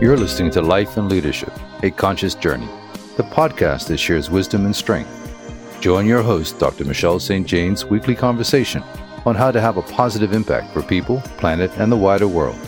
You're 0.00 0.16
listening 0.16 0.50
to 0.52 0.62
Life 0.62 0.96
and 0.96 1.10
Leadership, 1.10 1.52
a 1.82 1.90
Conscious 1.90 2.34
Journey, 2.34 2.66
the 3.18 3.22
podcast 3.22 3.88
that 3.88 3.98
shares 3.98 4.30
wisdom 4.30 4.64
and 4.64 4.74
strength. 4.74 5.10
Join 5.82 6.06
your 6.06 6.22
host, 6.22 6.58
Dr. 6.58 6.86
Michelle 6.86 7.20
St. 7.20 7.46
Jane's 7.46 7.84
weekly 7.84 8.14
conversation 8.14 8.82
on 9.26 9.34
how 9.34 9.50
to 9.50 9.60
have 9.60 9.76
a 9.76 9.82
positive 9.82 10.32
impact 10.32 10.72
for 10.72 10.82
people, 10.82 11.20
planet, 11.36 11.70
and 11.76 11.92
the 11.92 11.98
wider 11.98 12.26
world. 12.26 12.58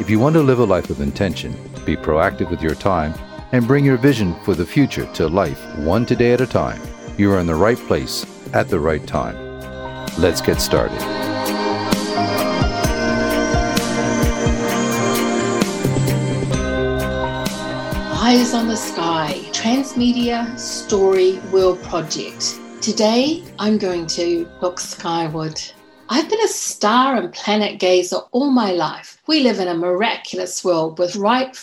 If 0.00 0.10
you 0.10 0.18
want 0.18 0.34
to 0.34 0.42
live 0.42 0.58
a 0.58 0.64
life 0.64 0.90
of 0.90 1.00
intention, 1.00 1.52
be 1.84 1.96
proactive 1.96 2.50
with 2.50 2.60
your 2.60 2.74
time, 2.74 3.14
and 3.52 3.68
bring 3.68 3.84
your 3.84 3.96
vision 3.96 4.34
for 4.44 4.56
the 4.56 4.66
future 4.66 5.06
to 5.12 5.28
life 5.28 5.64
one 5.78 6.04
today 6.04 6.32
at 6.32 6.40
a 6.40 6.48
time, 6.48 6.82
you 7.16 7.30
are 7.32 7.38
in 7.38 7.46
the 7.46 7.54
right 7.54 7.78
place 7.78 8.26
at 8.54 8.68
the 8.68 8.80
right 8.80 9.06
time. 9.06 9.36
Let's 10.18 10.40
get 10.40 10.60
started. 10.60 11.21
Eyes 18.32 18.54
on 18.54 18.66
the 18.66 18.74
Sky 18.74 19.34
Transmedia 19.52 20.58
Story 20.58 21.38
World 21.52 21.82
Project. 21.82 22.58
Today 22.80 23.44
I'm 23.58 23.76
going 23.76 24.06
to 24.06 24.48
look 24.62 24.80
skyward. 24.80 25.60
I've 26.08 26.30
been 26.30 26.40
a 26.40 26.48
star 26.48 27.16
and 27.16 27.30
planet 27.34 27.78
gazer 27.78 28.20
all 28.30 28.50
my 28.50 28.72
life. 28.72 29.20
We 29.26 29.40
live 29.40 29.60
in 29.60 29.68
a 29.68 29.74
miraculous 29.74 30.64
world 30.64 30.98
with 30.98 31.14
right 31.14 31.54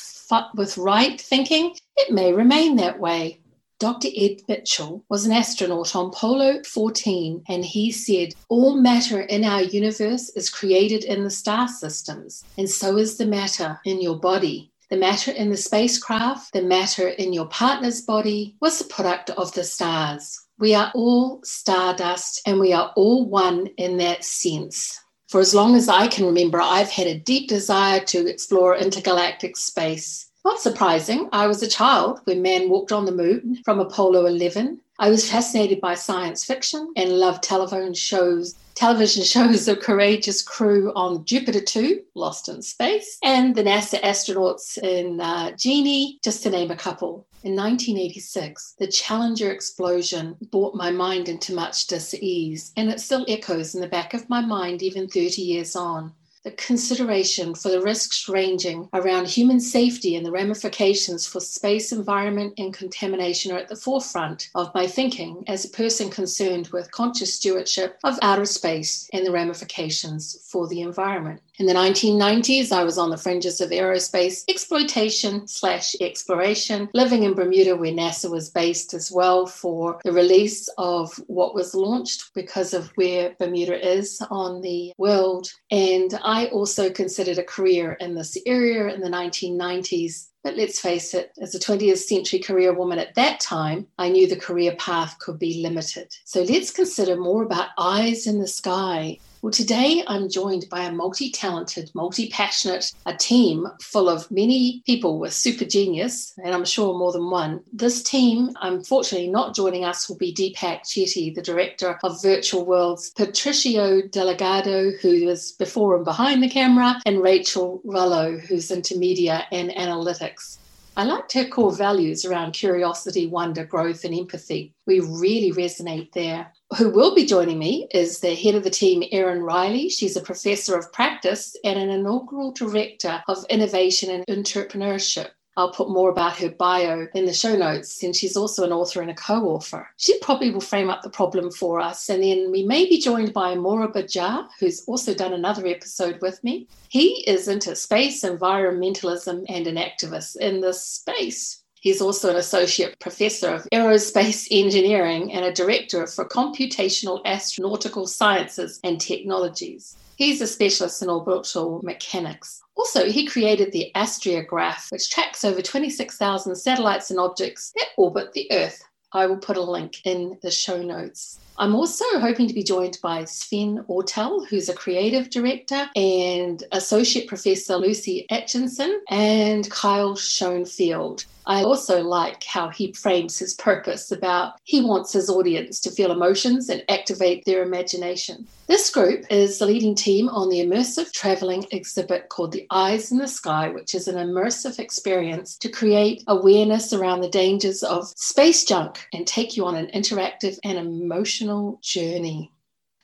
with 0.53 0.77
right 0.77 1.19
thinking. 1.19 1.75
It 1.97 2.13
may 2.13 2.33
remain 2.33 2.75
that 2.75 2.99
way. 2.99 3.39
Dr. 3.79 4.09
Ed 4.15 4.43
Mitchell 4.47 5.03
was 5.09 5.25
an 5.25 5.31
astronaut 5.31 5.95
on 5.95 6.09
Apollo 6.09 6.65
14, 6.65 7.45
and 7.47 7.65
he 7.65 7.91
said, 7.91 8.35
All 8.47 8.75
matter 8.75 9.21
in 9.21 9.43
our 9.43 9.63
universe 9.63 10.29
is 10.35 10.51
created 10.51 11.03
in 11.03 11.23
the 11.23 11.31
star 11.31 11.67
systems, 11.67 12.43
and 12.59 12.69
so 12.69 12.97
is 12.97 13.17
the 13.17 13.25
matter 13.25 13.79
in 13.85 14.03
your 14.03 14.19
body. 14.19 14.68
The 14.89 14.97
matter 14.97 15.31
in 15.31 15.51
the 15.51 15.57
spacecraft, 15.57 16.51
the 16.51 16.63
matter 16.63 17.09
in 17.09 17.31
your 17.31 17.45
partner's 17.45 18.01
body 18.01 18.55
was 18.59 18.79
the 18.79 18.85
product 18.85 19.29
of 19.29 19.53
the 19.53 19.63
stars. 19.63 20.47
We 20.57 20.73
are 20.73 20.91
all 20.95 21.41
stardust 21.43 22.41
and 22.47 22.59
we 22.59 22.73
are 22.73 22.91
all 22.95 23.29
one 23.29 23.67
in 23.77 23.97
that 23.97 24.25
sense. 24.25 24.99
For 25.27 25.39
as 25.39 25.53
long 25.53 25.75
as 25.75 25.89
I 25.89 26.07
can 26.07 26.25
remember, 26.25 26.59
I've 26.59 26.89
had 26.89 27.05
a 27.05 27.19
deep 27.19 27.49
desire 27.49 27.99
to 28.05 28.27
explore 28.27 28.75
intergalactic 28.75 29.57
space. 29.57 30.27
Not 30.43 30.59
surprising, 30.59 31.29
I 31.31 31.45
was 31.45 31.61
a 31.61 31.67
child 31.67 32.21
when 32.23 32.41
man 32.41 32.67
walked 32.67 32.91
on 32.91 33.05
the 33.05 33.11
moon 33.11 33.59
from 33.63 33.79
Apollo 33.79 34.25
11. 34.25 34.81
I 35.01 35.09
was 35.09 35.31
fascinated 35.31 35.79
by 35.79 35.93
science 35.95 36.43
fiction 36.43 36.91
and 36.97 37.09
loved 37.11 37.41
telephone 37.41 37.93
shows, 37.93 38.55
television 38.75 39.23
shows 39.35 39.69
of 39.69 39.79
courageous 39.79 40.41
crew 40.41 40.91
on 40.93 41.23
Jupiter 41.23 41.61
2, 41.61 42.01
Lost 42.15 42.49
in 42.49 42.61
Space, 42.61 43.17
and 43.23 43.55
the 43.55 43.63
NASA 43.63 44.01
astronauts 44.01 44.77
in 44.77 45.21
uh, 45.21 45.51
Jeannie, 45.51 46.19
just 46.21 46.43
to 46.43 46.49
name 46.49 46.69
a 46.69 46.75
couple. 46.75 47.25
In 47.45 47.55
1986, 47.55 48.75
the 48.77 48.87
Challenger 48.87 49.51
explosion 49.51 50.35
brought 50.51 50.75
my 50.75 50.91
mind 50.91 51.29
into 51.29 51.55
much 51.55 51.87
dis-ease, 51.87 52.73
and 52.75 52.89
it 52.89 52.99
still 52.99 53.23
echoes 53.29 53.75
in 53.75 53.79
the 53.79 53.87
back 53.87 54.13
of 54.13 54.27
my 54.27 54.41
mind 54.41 54.83
even 54.83 55.07
30 55.07 55.41
years 55.41 55.77
on 55.77 56.13
the 56.43 56.51
consideration 56.51 57.53
for 57.53 57.69
the 57.69 57.81
risks 57.81 58.29
ranging 58.29 58.87
around 58.93 59.27
human 59.27 59.59
safety 59.59 60.15
and 60.15 60.25
the 60.25 60.31
ramifications 60.31 61.27
for 61.27 61.41
space, 61.41 61.91
environment, 61.91 62.53
and 62.57 62.73
contamination 62.73 63.51
are 63.51 63.57
at 63.57 63.67
the 63.67 63.75
forefront 63.75 64.49
of 64.55 64.73
my 64.73 64.87
thinking 64.87 65.43
as 65.47 65.65
a 65.65 65.69
person 65.69 66.09
concerned 66.09 66.67
with 66.69 66.91
conscious 66.91 67.35
stewardship 67.35 67.99
of 68.03 68.17
outer 68.21 68.45
space 68.45 69.09
and 69.11 69.25
the 69.25 69.31
ramifications 69.31 70.37
for 70.49 70.67
the 70.67 70.81
environment. 70.81 71.41
In 71.59 71.65
the 71.65 71.73
1990s, 71.73 72.71
I 72.71 72.85
was 72.85 72.97
on 72.97 73.09
the 73.09 73.17
fringes 73.17 73.59
of 73.59 73.71
aerospace 73.71 74.45
exploitation 74.47 75.45
slash 75.45 75.93
exploration, 75.99 76.87
living 76.93 77.23
in 77.23 77.33
Bermuda, 77.33 77.75
where 77.75 77.91
NASA 77.91 78.31
was 78.31 78.49
based 78.49 78.93
as 78.93 79.11
well 79.11 79.45
for 79.45 79.99
the 80.05 80.13
release 80.13 80.69
of 80.77 81.13
what 81.27 81.53
was 81.53 81.75
launched 81.75 82.33
because 82.33 82.73
of 82.73 82.87
where 82.95 83.35
Bermuda 83.39 83.77
is 83.85 84.21
on 84.31 84.61
the 84.61 84.93
world. 84.97 85.51
And 85.69 86.17
I 86.23 86.45
also 86.45 86.89
considered 86.89 87.39
a 87.39 87.43
career 87.43 87.97
in 87.99 88.15
this 88.15 88.37
area 88.45 88.87
in 88.93 89.01
the 89.01 89.09
1990s. 89.09 90.29
But 90.45 90.55
let's 90.55 90.79
face 90.79 91.13
it, 91.13 91.33
as 91.41 91.53
a 91.55 91.59
20th 91.59 91.97
century 91.97 92.39
career 92.39 92.73
woman 92.73 92.99
at 92.99 93.15
that 93.15 93.41
time, 93.41 93.85
I 93.97 94.07
knew 94.07 94.27
the 94.27 94.37
career 94.37 94.77
path 94.77 95.19
could 95.19 95.37
be 95.37 95.61
limited. 95.61 96.15
So 96.23 96.43
let's 96.43 96.71
consider 96.71 97.17
more 97.17 97.43
about 97.43 97.71
eyes 97.77 98.27
in 98.27 98.39
the 98.39 98.47
sky 98.47 99.19
well, 99.41 99.51
today 99.51 100.03
I'm 100.07 100.29
joined 100.29 100.65
by 100.69 100.81
a 100.81 100.91
multi 100.91 101.31
talented, 101.31 101.89
multi 101.93 102.29
passionate, 102.29 102.91
a 103.05 103.15
team 103.15 103.67
full 103.81 104.09
of 104.09 104.29
many 104.29 104.83
people 104.85 105.17
with 105.17 105.33
super 105.33 105.63
genius, 105.63 106.33
and 106.43 106.53
I'm 106.53 106.65
sure 106.65 106.97
more 106.97 107.13
than 107.13 107.29
one. 107.29 107.61
This 107.71 108.03
team, 108.03 108.51
unfortunately, 108.61 109.29
not 109.29 109.55
joining 109.55 109.85
us 109.85 110.09
will 110.09 110.17
be 110.17 110.33
Deepak 110.33 110.81
Chetty, 110.81 111.33
the 111.33 111.41
director 111.41 111.97
of 112.03 112.21
Virtual 112.21 112.65
Worlds, 112.65 113.11
Patricio 113.11 114.01
Delgado, 114.01 114.91
who 115.01 115.29
is 115.29 115.53
before 115.53 115.95
and 115.95 116.03
behind 116.03 116.43
the 116.43 116.49
camera, 116.49 116.99
and 117.05 117.21
Rachel 117.21 117.81
Rollo, 117.85 118.37
who's 118.37 118.71
into 118.71 118.97
media 118.97 119.47
and 119.51 119.69
analytics. 119.71 120.57
I 120.99 121.03
liked 121.03 121.31
her 121.31 121.45
core 121.45 121.71
values 121.71 122.25
around 122.25 122.51
curiosity, 122.51 123.25
wonder, 123.25 123.63
growth, 123.63 124.03
and 124.03 124.13
empathy. 124.13 124.73
We 124.85 124.99
really 124.99 125.53
resonate 125.53 126.11
there. 126.11 126.51
Who 126.77 126.89
will 126.89 127.15
be 127.15 127.25
joining 127.25 127.57
me 127.57 127.87
is 127.93 128.19
the 128.19 128.35
head 128.35 128.55
of 128.55 128.65
the 128.65 128.69
team, 128.69 129.05
Erin 129.13 129.41
Reilly. 129.41 129.87
She's 129.87 130.17
a 130.17 130.21
professor 130.21 130.77
of 130.77 130.91
practice 130.91 131.55
and 131.63 131.79
an 131.79 131.89
inaugural 131.89 132.51
director 132.51 133.23
of 133.29 133.45
innovation 133.49 134.09
and 134.09 134.25
entrepreneurship. 134.27 135.29
I'll 135.59 135.71
put 135.71 135.89
more 135.89 136.09
about 136.09 136.37
her 136.37 136.49
bio 136.49 137.07
in 137.13 137.25
the 137.25 137.33
show 137.33 137.53
notes, 137.53 138.01
and 138.01 138.15
she's 138.15 138.37
also 138.37 138.63
an 138.63 138.71
author 138.71 139.01
and 139.01 139.11
a 139.11 139.13
co 139.13 139.49
author. 139.49 139.89
She 139.97 140.17
probably 140.19 140.51
will 140.51 140.61
frame 140.61 140.89
up 140.89 141.01
the 141.01 141.09
problem 141.09 141.51
for 141.51 141.81
us, 141.81 142.07
and 142.07 142.23
then 142.23 142.49
we 142.49 142.63
may 142.63 142.85
be 142.85 142.97
joined 142.97 143.33
by 143.33 143.55
Moriba 143.55 144.09
Jah, 144.09 144.47
who's 144.61 144.85
also 144.85 145.13
done 145.13 145.33
another 145.33 145.67
episode 145.67 146.21
with 146.21 146.41
me. 146.45 146.69
He 146.87 147.25
is 147.27 147.49
into 147.49 147.75
space, 147.75 148.23
environmentalism, 148.23 149.45
and 149.49 149.67
an 149.67 149.75
activist 149.75 150.37
in 150.37 150.61
this 150.61 150.81
space. 150.81 151.61
He's 151.81 152.01
also 152.01 152.29
an 152.29 152.37
associate 152.37 152.97
professor 152.99 153.49
of 153.49 153.67
aerospace 153.73 154.47
engineering 154.51 155.33
and 155.33 155.43
a 155.43 155.53
director 155.53 156.07
for 156.07 156.25
computational 156.25 157.21
astronautical 157.25 158.07
sciences 158.07 158.79
and 158.85 158.99
technologies. 158.99 159.97
He's 160.19 160.41
a 160.41 160.47
specialist 160.47 161.01
in 161.01 161.09
orbital 161.09 161.79
mechanics. 161.81 162.61
Also, 162.75 163.05
he 163.05 163.25
created 163.25 163.71
the 163.71 163.89
AstriaGraph, 163.95 164.91
which 164.91 165.09
tracks 165.09 165.45
over 165.45 165.61
26,000 165.61 166.57
satellites 166.57 167.09
and 167.09 167.21
objects 167.21 167.71
that 167.77 167.87
orbit 167.97 168.33
the 168.33 168.45
Earth. 168.51 168.83
I 169.13 169.27
will 169.27 169.37
put 169.37 169.55
a 169.55 169.61
link 169.61 170.01
in 170.03 170.37
the 170.41 170.51
show 170.51 170.83
notes. 170.83 171.39
I'm 171.57 171.73
also 171.73 172.03
hoping 172.19 172.49
to 172.49 172.53
be 172.53 172.63
joined 172.63 172.97
by 173.01 173.23
Sven 173.23 173.85
Ortel, 173.87 174.45
who's 174.45 174.67
a 174.67 174.73
creative 174.73 175.29
director, 175.29 175.89
and 175.95 176.61
Associate 176.73 177.25
Professor 177.25 177.77
Lucy 177.77 178.25
Atkinson 178.29 179.01
and 179.09 179.71
Kyle 179.71 180.17
Schoenfield. 180.17 181.23
I 181.49 181.63
also 181.63 182.03
like 182.03 182.43
how 182.43 182.69
he 182.69 182.93
frames 182.93 183.39
his 183.39 183.55
purpose 183.55 184.11
about 184.11 184.53
he 184.65 184.81
wants 184.81 185.11
his 185.11 185.31
audience 185.31 185.79
to 185.79 185.89
feel 185.89 186.11
emotions 186.11 186.69
and 186.69 186.83
activate 186.87 187.43
their 187.43 187.63
imagination. 187.63 188.45
This 188.67 188.91
group 188.91 189.25
is 189.31 189.57
the 189.57 189.65
leading 189.65 189.95
team 189.95 190.29
on 190.29 190.49
the 190.49 190.59
immersive 190.59 191.11
traveling 191.11 191.65
exhibit 191.71 192.29
called 192.29 192.51
The 192.51 192.67
Eyes 192.69 193.11
in 193.11 193.17
the 193.17 193.27
Sky, 193.27 193.69
which 193.69 193.95
is 193.95 194.07
an 194.07 194.15
immersive 194.15 194.77
experience 194.77 195.57
to 195.57 195.69
create 195.69 196.23
awareness 196.27 196.93
around 196.93 197.21
the 197.21 197.29
dangers 197.29 197.81
of 197.81 198.07
space 198.09 198.63
junk 198.63 199.07
and 199.11 199.25
take 199.25 199.57
you 199.57 199.65
on 199.65 199.75
an 199.75 199.87
interactive 199.87 200.59
and 200.63 200.77
emotional 200.77 201.79
journey. 201.81 202.51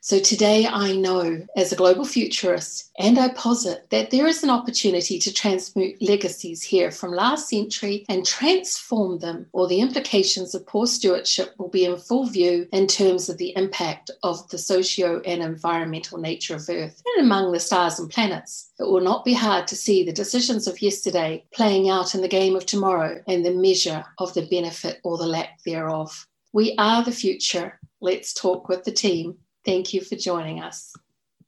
So 0.06 0.20
today 0.20 0.68
I 0.68 0.96
know 0.96 1.48
as 1.58 1.72
a 1.72 1.76
global 1.76 2.06
futurist, 2.06 2.92
and 3.00 3.18
I 3.18 3.30
posit 3.30 3.90
that 3.90 4.12
there 4.12 4.28
is 4.28 4.44
an 4.44 4.52
opportunity 4.52 5.18
to 5.18 5.34
transmute 5.34 6.00
legacies 6.00 6.62
here 6.62 6.92
from 6.92 7.10
last 7.10 7.50
century 7.50 8.06
and 8.08 8.24
transform 8.24 9.18
them, 9.18 9.48
or 9.52 9.68
the 9.68 9.80
implications 9.80 10.54
of 10.54 10.68
poor 10.68 10.86
stewardship 10.86 11.56
will 11.58 11.70
be 11.70 11.86
in 11.86 11.98
full 11.98 12.28
view 12.28 12.68
in 12.72 12.86
terms 12.86 13.30
of 13.30 13.40
the 13.40 13.52
impact 13.56 14.12
of 14.22 14.48
the 14.50 14.60
socio 14.60 15.22
and 15.22 15.42
environmental 15.42 16.20
nature 16.20 16.58
of 16.58 16.70
Earth 16.70 17.02
and 17.16 17.26
among 17.26 17.52
the 17.52 17.60
stars 17.60 17.98
and 17.98 18.08
planets. 18.12 18.70
It 18.78 18.84
will 18.84 19.02
not 19.02 19.26
be 19.26 19.34
hard 19.34 19.66
to 19.70 19.76
see 19.76 20.04
the 20.04 20.14
decisions 20.14 20.68
of 20.68 20.84
yesterday 20.84 21.44
playing 21.52 21.90
out 21.90 22.14
in 22.14 22.22
the 22.22 22.28
game 22.28 22.56
of 22.56 22.68
tomorrow 22.68 23.24
and 23.28 23.44
the 23.44 23.56
measure 23.56 24.06
of 24.20 24.36
the 24.36 24.46
benefit 24.52 25.00
or 25.04 25.18
the 25.18 25.26
lack 25.26 25.64
thereof. 25.64 26.28
We 26.54 26.76
are 26.78 27.04
the 27.04 27.12
future. 27.12 27.80
Let's 28.02 28.36
talk 28.36 28.70
with 28.70 28.84
the 28.84 28.92
team 28.92 29.40
Thank 29.66 29.94
you 29.94 30.02
for 30.02 30.16
joining 30.16 30.62
us. 30.62 30.94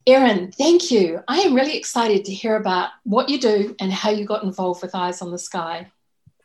Erin, 0.06 0.50
thank 0.52 0.90
you. 0.90 1.20
I 1.28 1.40
am 1.40 1.54
really 1.54 1.76
excited 1.76 2.24
to 2.24 2.34
hear 2.34 2.56
about 2.56 2.90
what 3.04 3.28
you 3.28 3.38
do 3.38 3.76
and 3.78 3.92
how 3.92 4.10
you 4.10 4.24
got 4.24 4.42
involved 4.42 4.82
with 4.82 4.94
Eyes 4.94 5.20
on 5.20 5.30
the 5.30 5.38
Sky. 5.38 5.90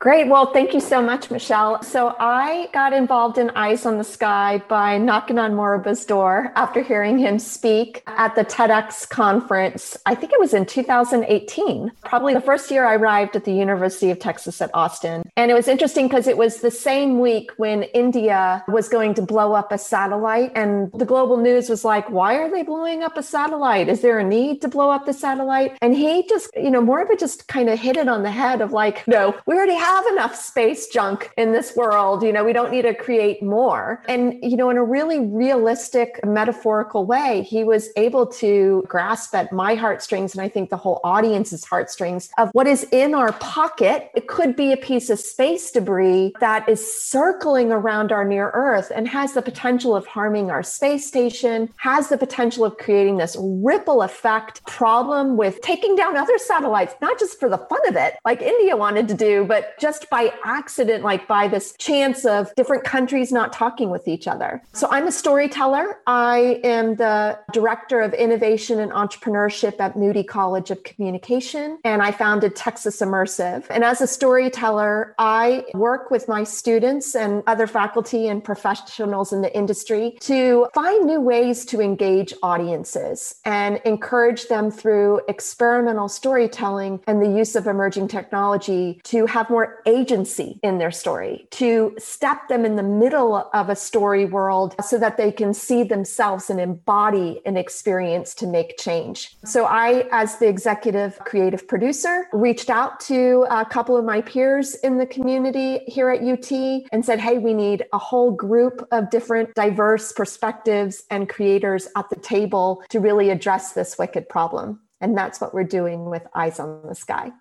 Great. 0.03 0.27
Well, 0.27 0.47
thank 0.47 0.73
you 0.73 0.81
so 0.81 1.01
much, 1.01 1.31
Michelle. 1.31 1.81
So 1.81 2.13
I 2.19 2.67
got 2.73 2.91
involved 2.91 3.37
in 3.37 3.51
Eyes 3.51 3.85
on 3.85 3.97
the 3.97 4.03
Sky 4.03 4.61
by 4.67 4.97
knocking 4.97 5.39
on 5.39 5.53
Moriba's 5.53 6.03
door 6.03 6.51
after 6.57 6.81
hearing 6.81 7.17
him 7.17 7.39
speak 7.39 8.03
at 8.05 8.35
the 8.35 8.43
TEDx 8.43 9.07
conference. 9.07 9.95
I 10.05 10.13
think 10.13 10.33
it 10.33 10.41
was 10.41 10.53
in 10.53 10.65
2018, 10.65 11.89
probably 12.03 12.33
the 12.33 12.41
first 12.41 12.69
year 12.69 12.85
I 12.85 12.95
arrived 12.95 13.37
at 13.37 13.45
the 13.45 13.53
University 13.53 14.11
of 14.11 14.19
Texas 14.19 14.61
at 14.61 14.69
Austin. 14.73 15.23
And 15.37 15.49
it 15.49 15.53
was 15.53 15.69
interesting 15.69 16.09
because 16.09 16.27
it 16.27 16.35
was 16.35 16.57
the 16.57 16.69
same 16.69 17.19
week 17.19 17.51
when 17.55 17.83
India 17.83 18.61
was 18.67 18.89
going 18.89 19.13
to 19.13 19.21
blow 19.21 19.53
up 19.53 19.71
a 19.71 19.77
satellite. 19.77 20.51
And 20.53 20.91
the 20.91 21.05
global 21.05 21.37
news 21.37 21.69
was 21.69 21.85
like, 21.85 22.09
why 22.09 22.35
are 22.39 22.51
they 22.51 22.63
blowing 22.63 23.03
up 23.03 23.15
a 23.15 23.23
satellite? 23.23 23.87
Is 23.87 24.01
there 24.01 24.19
a 24.19 24.23
need 24.25 24.61
to 24.63 24.67
blow 24.67 24.91
up 24.91 25.05
the 25.05 25.13
satellite? 25.13 25.77
And 25.81 25.95
he 25.95 26.27
just, 26.27 26.49
you 26.57 26.71
know, 26.71 26.81
Moriba 26.81 27.17
just 27.17 27.47
kind 27.47 27.69
of 27.69 27.79
hit 27.79 27.95
it 27.95 28.09
on 28.09 28.23
the 28.23 28.31
head 28.31 28.59
of 28.59 28.73
like, 28.73 29.07
no, 29.07 29.33
we 29.45 29.55
already 29.55 29.75
have 29.75 29.92
have 29.93 30.07
enough 30.07 30.35
space 30.35 30.87
junk 30.87 31.31
in 31.37 31.51
this 31.51 31.75
world. 31.75 32.23
You 32.23 32.33
know, 32.33 32.43
we 32.43 32.51
don't 32.51 32.71
need 32.71 32.81
to 32.81 32.95
create 32.95 33.43
more. 33.43 34.01
And, 34.07 34.39
you 34.41 34.57
know, 34.57 34.71
in 34.71 34.77
a 34.77 34.83
really 34.83 35.19
realistic, 35.19 36.19
metaphorical 36.25 37.05
way, 37.05 37.43
he 37.47 37.63
was 37.63 37.89
able 37.95 38.25
to 38.43 38.83
grasp 38.87 39.35
at 39.35 39.51
my 39.51 39.75
heartstrings 39.75 40.33
and 40.33 40.41
I 40.41 40.49
think 40.49 40.71
the 40.71 40.77
whole 40.77 40.99
audience's 41.03 41.63
heartstrings 41.63 42.31
of 42.39 42.49
what 42.53 42.65
is 42.65 42.87
in 42.91 43.13
our 43.13 43.33
pocket. 43.33 44.09
It 44.15 44.27
could 44.27 44.55
be 44.55 44.71
a 44.71 44.77
piece 44.77 45.11
of 45.11 45.19
space 45.19 45.69
debris 45.69 46.33
that 46.39 46.67
is 46.67 46.81
circling 47.03 47.71
around 47.71 48.11
our 48.11 48.25
near 48.25 48.49
Earth 48.55 48.91
and 48.95 49.07
has 49.07 49.33
the 49.33 49.43
potential 49.43 49.95
of 49.95 50.07
harming 50.07 50.49
our 50.49 50.63
space 50.63 51.05
station, 51.05 51.69
has 51.77 52.09
the 52.09 52.17
potential 52.17 52.65
of 52.65 52.77
creating 52.77 53.17
this 53.17 53.37
ripple 53.39 54.01
effect 54.01 54.65
problem 54.65 55.37
with 55.37 55.61
taking 55.61 55.95
down 55.95 56.17
other 56.17 56.39
satellites, 56.39 56.95
not 56.99 57.19
just 57.19 57.39
for 57.39 57.47
the 57.47 57.59
fun 57.59 57.87
of 57.87 57.95
it, 57.95 58.15
like 58.25 58.41
India 58.41 58.75
wanted 58.75 59.07
to 59.07 59.13
do, 59.13 59.45
but 59.45 59.72
just 59.79 60.09
by 60.09 60.33
accident, 60.43 61.03
like 61.03 61.27
by 61.27 61.47
this 61.47 61.73
chance 61.77 62.25
of 62.25 62.53
different 62.55 62.83
countries 62.83 63.31
not 63.31 63.53
talking 63.53 63.89
with 63.89 64.07
each 64.07 64.27
other. 64.27 64.61
So 64.73 64.87
I'm 64.91 65.07
a 65.07 65.11
storyteller. 65.11 65.99
I 66.07 66.59
am 66.63 66.95
the 66.95 67.39
director 67.51 68.01
of 68.01 68.13
innovation 68.13 68.79
and 68.79 68.91
entrepreneurship 68.91 69.79
at 69.79 69.97
Moody 69.97 70.23
College 70.23 70.71
of 70.71 70.83
Communication, 70.83 71.79
and 71.83 72.01
I 72.01 72.11
founded 72.11 72.55
Texas 72.55 73.01
Immersive. 73.01 73.65
And 73.69 73.83
as 73.83 74.01
a 74.01 74.07
storyteller, 74.07 75.15
I 75.17 75.65
work 75.73 76.11
with 76.11 76.27
my 76.27 76.43
students 76.43 77.15
and 77.15 77.43
other 77.47 77.67
faculty 77.67 78.27
and 78.27 78.43
professionals 78.43 79.33
in 79.33 79.41
the 79.41 79.55
industry 79.55 80.17
to 80.21 80.67
find 80.73 81.05
new 81.05 81.21
ways 81.21 81.65
to 81.65 81.81
engage 81.81 82.33
audiences 82.41 83.35
and 83.45 83.81
encourage 83.85 84.47
them 84.47 84.71
through 84.71 85.21
experimental 85.27 86.07
storytelling 86.07 86.99
and 87.07 87.21
the 87.21 87.29
use 87.29 87.55
of 87.55 87.67
emerging 87.67 88.07
technology 88.07 88.99
to 89.03 89.25
have 89.25 89.49
more 89.49 89.62
agency 89.85 90.59
in 90.63 90.77
their 90.77 90.91
story, 90.91 91.47
to 91.51 91.95
step 91.97 92.47
them 92.47 92.65
in 92.65 92.75
the 92.75 92.83
middle 92.83 93.49
of 93.53 93.69
a 93.69 93.75
story 93.75 94.25
world 94.25 94.75
so 94.83 94.97
that 94.97 95.17
they 95.17 95.31
can 95.31 95.53
see 95.53 95.83
themselves 95.83 96.49
and 96.49 96.59
embody 96.59 97.41
an 97.45 97.57
experience 97.57 98.33
to 98.35 98.47
make 98.47 98.77
change. 98.77 99.35
So 99.45 99.65
I, 99.65 100.07
as 100.11 100.37
the 100.37 100.47
executive 100.47 101.19
creative 101.19 101.67
producer, 101.67 102.27
reached 102.33 102.69
out 102.69 102.99
to 103.01 103.45
a 103.49 103.65
couple 103.65 103.97
of 103.97 104.05
my 104.05 104.21
peers 104.21 104.75
in 104.75 104.97
the 104.97 105.05
community 105.05 105.79
here 105.87 106.09
at 106.09 106.21
UT 106.21 106.51
and 106.91 107.05
said, 107.05 107.19
hey, 107.19 107.37
we 107.37 107.53
need 107.53 107.85
a 107.93 107.97
whole 107.97 108.31
group 108.31 108.87
of 108.91 109.09
different 109.09 109.53
diverse 109.55 110.11
perspectives 110.11 111.03
and 111.09 111.29
creators 111.29 111.87
at 111.95 112.09
the 112.09 112.15
table 112.17 112.83
to 112.89 112.99
really 112.99 113.29
address 113.29 113.73
this 113.73 113.97
wicked 113.97 114.27
problem. 114.29 114.79
And 115.01 115.17
that's 115.17 115.41
what 115.41 115.53
we're 115.53 115.65
doing 115.65 116.09
with 116.09 116.25
Eyes 116.33 116.59
on 116.59 116.87
the 116.87 116.95
Sky. 116.95 117.31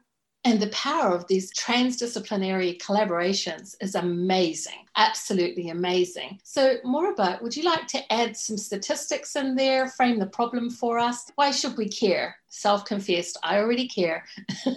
And 0.45 0.61
the 0.61 0.69
power 0.69 1.15
of 1.15 1.27
these 1.29 1.53
transdisciplinary 1.55 2.81
collaborations 2.81 3.77
is 3.81 3.95
amazing, 3.95 4.87
absolutely 4.97 5.71
amazing. 5.71 6.41
So, 6.43 6.79
Moriba, 6.85 7.41
would 7.43 7.57
you 7.57 7.63
like 7.63 7.87
to 7.89 8.13
add 8.13 8.37
some 8.37 8.57
statistics 8.57 9.37
in 9.37 9.55
there, 9.55 9.89
frame 9.89 10.19
the 10.19 10.27
problem 10.27 10.69
for 10.69 10.99
us? 10.99 11.31
Why 11.37 11.53
should 11.53 11.77
we 11.77 11.89
care? 11.89 12.37
Self 12.49 12.85
confessed, 12.85 13.39
I 13.45 13.59
already 13.59 13.87
care. 13.89 14.25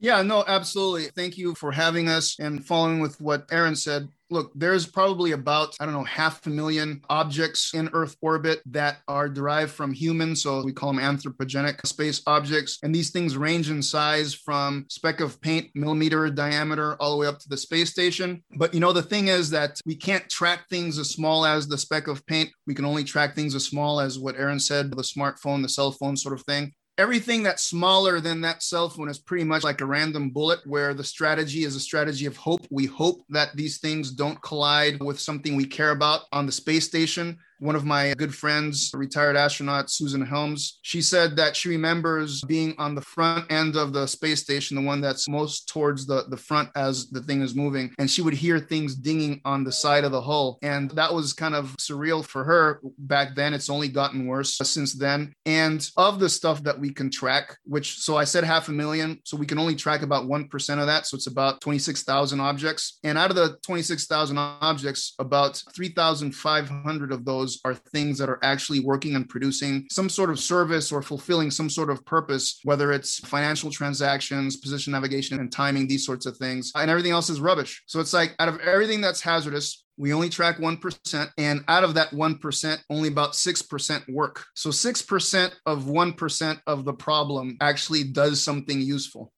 Yeah, 0.00 0.22
no, 0.22 0.44
absolutely. 0.46 1.06
Thank 1.06 1.36
you 1.36 1.54
for 1.56 1.72
having 1.72 2.08
us 2.08 2.38
and 2.38 2.64
following 2.64 3.00
with 3.00 3.20
what 3.20 3.48
Erin 3.50 3.74
said. 3.74 4.08
Look, 4.30 4.52
there's 4.54 4.86
probably 4.86 5.32
about, 5.32 5.74
I 5.80 5.84
don't 5.84 5.94
know, 5.94 6.04
half 6.04 6.46
a 6.46 6.50
million 6.50 7.00
objects 7.08 7.72
in 7.74 7.88
Earth 7.92 8.16
orbit 8.20 8.60
that 8.66 8.98
are 9.08 9.28
derived 9.28 9.72
from 9.72 9.92
humans. 9.92 10.42
So 10.42 10.62
we 10.62 10.72
call 10.72 10.92
them 10.92 11.02
anthropogenic 11.02 11.86
space 11.86 12.22
objects. 12.26 12.78
And 12.82 12.94
these 12.94 13.10
things 13.10 13.36
range 13.36 13.70
in 13.70 13.82
size 13.82 14.34
from 14.34 14.86
speck 14.88 15.20
of 15.20 15.40
paint, 15.40 15.70
millimeter 15.74 16.28
diameter, 16.30 16.96
all 16.96 17.12
the 17.12 17.16
way 17.18 17.26
up 17.26 17.38
to 17.40 17.48
the 17.48 17.56
space 17.56 17.90
station. 17.90 18.42
But 18.56 18.74
you 18.74 18.80
know, 18.80 18.92
the 18.92 19.02
thing 19.02 19.28
is 19.28 19.50
that 19.50 19.80
we 19.86 19.96
can't 19.96 20.28
track 20.28 20.68
things 20.68 20.98
as 20.98 21.10
small 21.10 21.46
as 21.46 21.66
the 21.66 21.78
speck 21.78 22.06
of 22.06 22.24
paint. 22.26 22.50
We 22.66 22.74
can 22.74 22.84
only 22.84 23.04
track 23.04 23.34
things 23.34 23.54
as 23.54 23.64
small 23.64 24.00
as 24.00 24.18
what 24.18 24.38
Erin 24.38 24.60
said, 24.60 24.90
the 24.90 25.02
smartphone, 25.02 25.62
the 25.62 25.68
cell 25.68 25.92
phone 25.92 26.16
sort 26.16 26.38
of 26.38 26.44
thing 26.44 26.72
everything 26.98 27.44
that's 27.44 27.62
smaller 27.62 28.20
than 28.20 28.40
that 28.40 28.62
cell 28.62 28.88
phone 28.88 29.08
is 29.08 29.20
pretty 29.20 29.44
much 29.44 29.62
like 29.62 29.80
a 29.80 29.86
random 29.86 30.30
bullet 30.30 30.58
where 30.66 30.92
the 30.92 31.04
strategy 31.04 31.62
is 31.62 31.76
a 31.76 31.80
strategy 31.80 32.26
of 32.26 32.36
hope. 32.36 32.66
We 32.70 32.86
hope 32.86 33.22
that 33.30 33.54
these 33.54 33.78
things 33.78 34.10
don't 34.10 34.42
collide 34.42 35.00
with 35.00 35.20
something 35.20 35.54
we 35.54 35.64
care 35.64 35.92
about 35.92 36.22
on 36.32 36.44
the 36.44 36.52
space 36.52 36.84
station 36.84 37.38
one 37.58 37.74
of 37.74 37.84
my 37.84 38.14
good 38.14 38.34
friends, 38.34 38.90
retired 38.94 39.36
astronaut 39.36 39.90
Susan 39.90 40.24
Helms, 40.24 40.78
she 40.82 41.02
said 41.02 41.36
that 41.36 41.56
she 41.56 41.68
remembers 41.68 42.42
being 42.42 42.74
on 42.78 42.94
the 42.94 43.00
front 43.00 43.50
end 43.50 43.76
of 43.76 43.92
the 43.92 44.06
space 44.06 44.40
station, 44.40 44.76
the 44.76 44.82
one 44.82 45.00
that's 45.00 45.28
most 45.28 45.68
towards 45.68 46.06
the, 46.06 46.24
the 46.28 46.36
front 46.36 46.68
as 46.76 47.08
the 47.10 47.22
thing 47.22 47.42
is 47.42 47.54
moving. 47.54 47.92
And 47.98 48.10
she 48.10 48.22
would 48.22 48.34
hear 48.34 48.58
things 48.58 48.94
dinging 48.94 49.40
on 49.44 49.64
the 49.64 49.72
side 49.72 50.04
of 50.04 50.12
the 50.12 50.20
hull. 50.20 50.58
And 50.62 50.90
that 50.92 51.12
was 51.12 51.32
kind 51.32 51.54
of 51.54 51.74
surreal 51.76 52.24
for 52.24 52.44
her 52.44 52.80
back 52.98 53.34
then. 53.34 53.54
It's 53.54 53.70
only 53.70 53.88
gotten 53.88 54.26
worse 54.26 54.56
since 54.56 54.94
then. 54.94 55.32
And 55.46 55.88
of 55.96 56.20
the 56.20 56.28
stuff 56.28 56.62
that 56.64 56.78
we 56.78 56.90
can 56.92 57.10
track, 57.10 57.56
which, 57.64 57.98
so 57.98 58.16
I 58.16 58.24
said 58.24 58.44
half 58.44 58.68
a 58.68 58.72
million, 58.72 59.20
so 59.24 59.36
we 59.36 59.46
can 59.46 59.58
only 59.58 59.74
track 59.74 60.02
about 60.02 60.26
1% 60.26 60.78
of 60.78 60.86
that. 60.86 61.06
So 61.06 61.16
it's 61.16 61.26
about 61.26 61.60
26,000 61.60 62.40
objects. 62.40 62.98
And 63.04 63.18
out 63.18 63.30
of 63.30 63.36
the 63.36 63.58
26,000 63.62 64.38
objects, 64.38 65.14
about 65.18 65.62
3,500 65.74 67.12
of 67.12 67.24
those 67.24 67.47
are 67.64 67.74
things 67.74 68.18
that 68.18 68.28
are 68.28 68.38
actually 68.42 68.80
working 68.80 69.16
and 69.16 69.28
producing 69.28 69.86
some 69.90 70.08
sort 70.08 70.30
of 70.30 70.38
service 70.38 70.92
or 70.92 71.02
fulfilling 71.02 71.50
some 71.50 71.70
sort 71.70 71.90
of 71.90 72.04
purpose, 72.04 72.60
whether 72.64 72.92
it's 72.92 73.18
financial 73.26 73.70
transactions, 73.70 74.56
position 74.56 74.92
navigation 74.92 75.40
and 75.40 75.50
timing, 75.52 75.86
these 75.86 76.04
sorts 76.04 76.26
of 76.26 76.36
things, 76.36 76.72
and 76.74 76.90
everything 76.90 77.12
else 77.12 77.30
is 77.30 77.40
rubbish. 77.40 77.82
So 77.86 78.00
it's 78.00 78.12
like 78.12 78.34
out 78.38 78.48
of 78.48 78.60
everything 78.60 79.00
that's 79.00 79.20
hazardous, 79.20 79.84
we 79.96 80.12
only 80.12 80.28
track 80.28 80.58
1%. 80.58 81.30
And 81.38 81.64
out 81.68 81.84
of 81.84 81.94
that 81.94 82.10
1%, 82.10 82.78
only 82.88 83.08
about 83.08 83.32
6% 83.32 84.12
work. 84.12 84.44
So 84.54 84.70
6% 84.70 85.52
of 85.66 85.84
1% 85.84 86.60
of 86.66 86.84
the 86.84 86.92
problem 86.92 87.56
actually 87.60 88.04
does 88.04 88.42
something 88.42 88.80
useful 88.80 89.32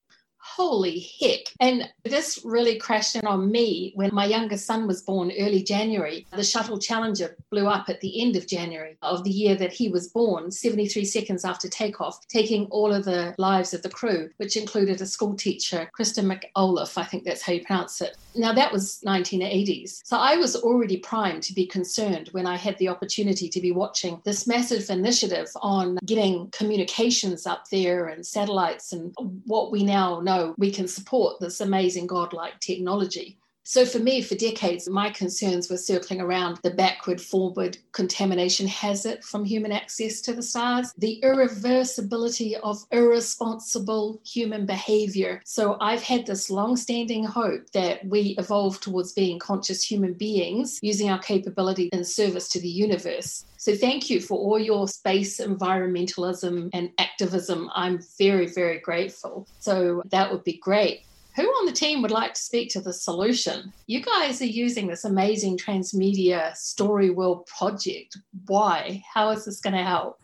holy 0.55 1.07
heck. 1.19 1.53
And 1.59 1.89
this 2.03 2.41
really 2.43 2.77
crashed 2.77 3.15
in 3.15 3.25
on 3.25 3.51
me 3.51 3.93
when 3.95 4.13
my 4.13 4.25
youngest 4.25 4.65
son 4.65 4.87
was 4.87 5.01
born 5.01 5.31
early 5.39 5.63
January. 5.63 6.25
The 6.35 6.43
shuttle 6.43 6.77
Challenger 6.77 7.35
blew 7.49 7.67
up 7.67 7.89
at 7.89 8.01
the 8.01 8.21
end 8.21 8.35
of 8.35 8.47
January 8.47 8.97
of 9.01 9.23
the 9.23 9.29
year 9.29 9.55
that 9.55 9.73
he 9.73 9.89
was 9.89 10.07
born, 10.07 10.51
73 10.51 11.05
seconds 11.05 11.45
after 11.45 11.69
takeoff, 11.69 12.27
taking 12.27 12.65
all 12.65 12.93
of 12.93 13.05
the 13.05 13.33
lives 13.37 13.73
of 13.73 13.81
the 13.81 13.89
crew, 13.89 14.29
which 14.37 14.57
included 14.57 15.01
a 15.01 15.05
school 15.05 15.35
teacher, 15.35 15.89
Kristen 15.93 16.29
McAuliffe, 16.29 16.97
I 16.97 17.03
think 17.03 17.23
that's 17.23 17.41
how 17.41 17.53
you 17.53 17.63
pronounce 17.63 18.01
it. 18.01 18.17
Now, 18.35 18.53
that 18.53 18.71
was 18.71 19.01
1980s. 19.05 20.01
So 20.05 20.17
I 20.17 20.37
was 20.37 20.55
already 20.55 20.97
primed 20.97 21.43
to 21.43 21.53
be 21.53 21.65
concerned 21.65 22.29
when 22.31 22.45
I 22.45 22.55
had 22.55 22.77
the 22.77 22.87
opportunity 22.87 23.49
to 23.49 23.61
be 23.61 23.71
watching 23.71 24.21
this 24.23 24.47
massive 24.47 24.89
initiative 24.89 25.49
on 25.61 25.97
getting 26.05 26.49
communications 26.51 27.45
up 27.45 27.69
there 27.69 28.07
and 28.07 28.25
satellites 28.25 28.93
and 28.93 29.13
what 29.45 29.71
we 29.71 29.83
now 29.83 30.19
know 30.19 30.50
we 30.57 30.71
can 30.71 30.87
support 30.87 31.39
this 31.39 31.61
amazing 31.61 32.07
godlike 32.07 32.59
technology. 32.59 33.37
So, 33.63 33.85
for 33.85 33.99
me, 33.99 34.21
for 34.21 34.35
decades, 34.35 34.89
my 34.89 35.11
concerns 35.11 35.69
were 35.69 35.77
circling 35.77 36.19
around 36.19 36.59
the 36.63 36.71
backward, 36.71 37.21
forward 37.21 37.77
contamination 37.91 38.67
hazard 38.67 39.23
from 39.23 39.45
human 39.45 39.71
access 39.71 40.19
to 40.21 40.33
the 40.33 40.41
stars, 40.41 40.91
the 40.97 41.19
irreversibility 41.23 42.55
of 42.63 42.83
irresponsible 42.91 44.19
human 44.25 44.65
behavior. 44.65 45.41
So, 45.45 45.77
I've 45.79 46.01
had 46.01 46.25
this 46.25 46.49
long 46.49 46.75
standing 46.75 47.23
hope 47.23 47.69
that 47.71 48.03
we 48.05 48.35
evolve 48.39 48.81
towards 48.81 49.13
being 49.13 49.37
conscious 49.37 49.83
human 49.83 50.13
beings 50.13 50.79
using 50.81 51.11
our 51.11 51.19
capability 51.19 51.89
in 51.93 52.03
service 52.03 52.49
to 52.49 52.59
the 52.59 52.69
universe. 52.69 53.45
So, 53.57 53.75
thank 53.75 54.09
you 54.09 54.21
for 54.21 54.39
all 54.39 54.57
your 54.57 54.87
space 54.87 55.39
environmentalism 55.39 56.71
and 56.73 56.89
activism. 56.97 57.69
I'm 57.75 57.99
very, 58.17 58.47
very 58.47 58.79
grateful. 58.79 59.47
So, 59.59 60.01
that 60.09 60.31
would 60.31 60.43
be 60.43 60.57
great. 60.57 61.05
Who 61.41 61.47
on 61.47 61.65
the 61.65 61.71
team 61.71 62.03
would 62.03 62.11
like 62.11 62.35
to 62.35 62.39
speak 62.39 62.69
to 62.69 62.81
the 62.81 62.93
solution? 62.93 63.73
You 63.87 64.03
guys 64.03 64.43
are 64.43 64.45
using 64.45 64.85
this 64.85 65.05
amazing 65.05 65.57
transmedia 65.57 66.55
story 66.55 67.09
world 67.09 67.47
project. 67.47 68.15
Why? 68.45 69.01
How 69.11 69.31
is 69.31 69.45
this 69.45 69.59
going 69.59 69.75
to 69.75 69.83
help? 69.83 70.19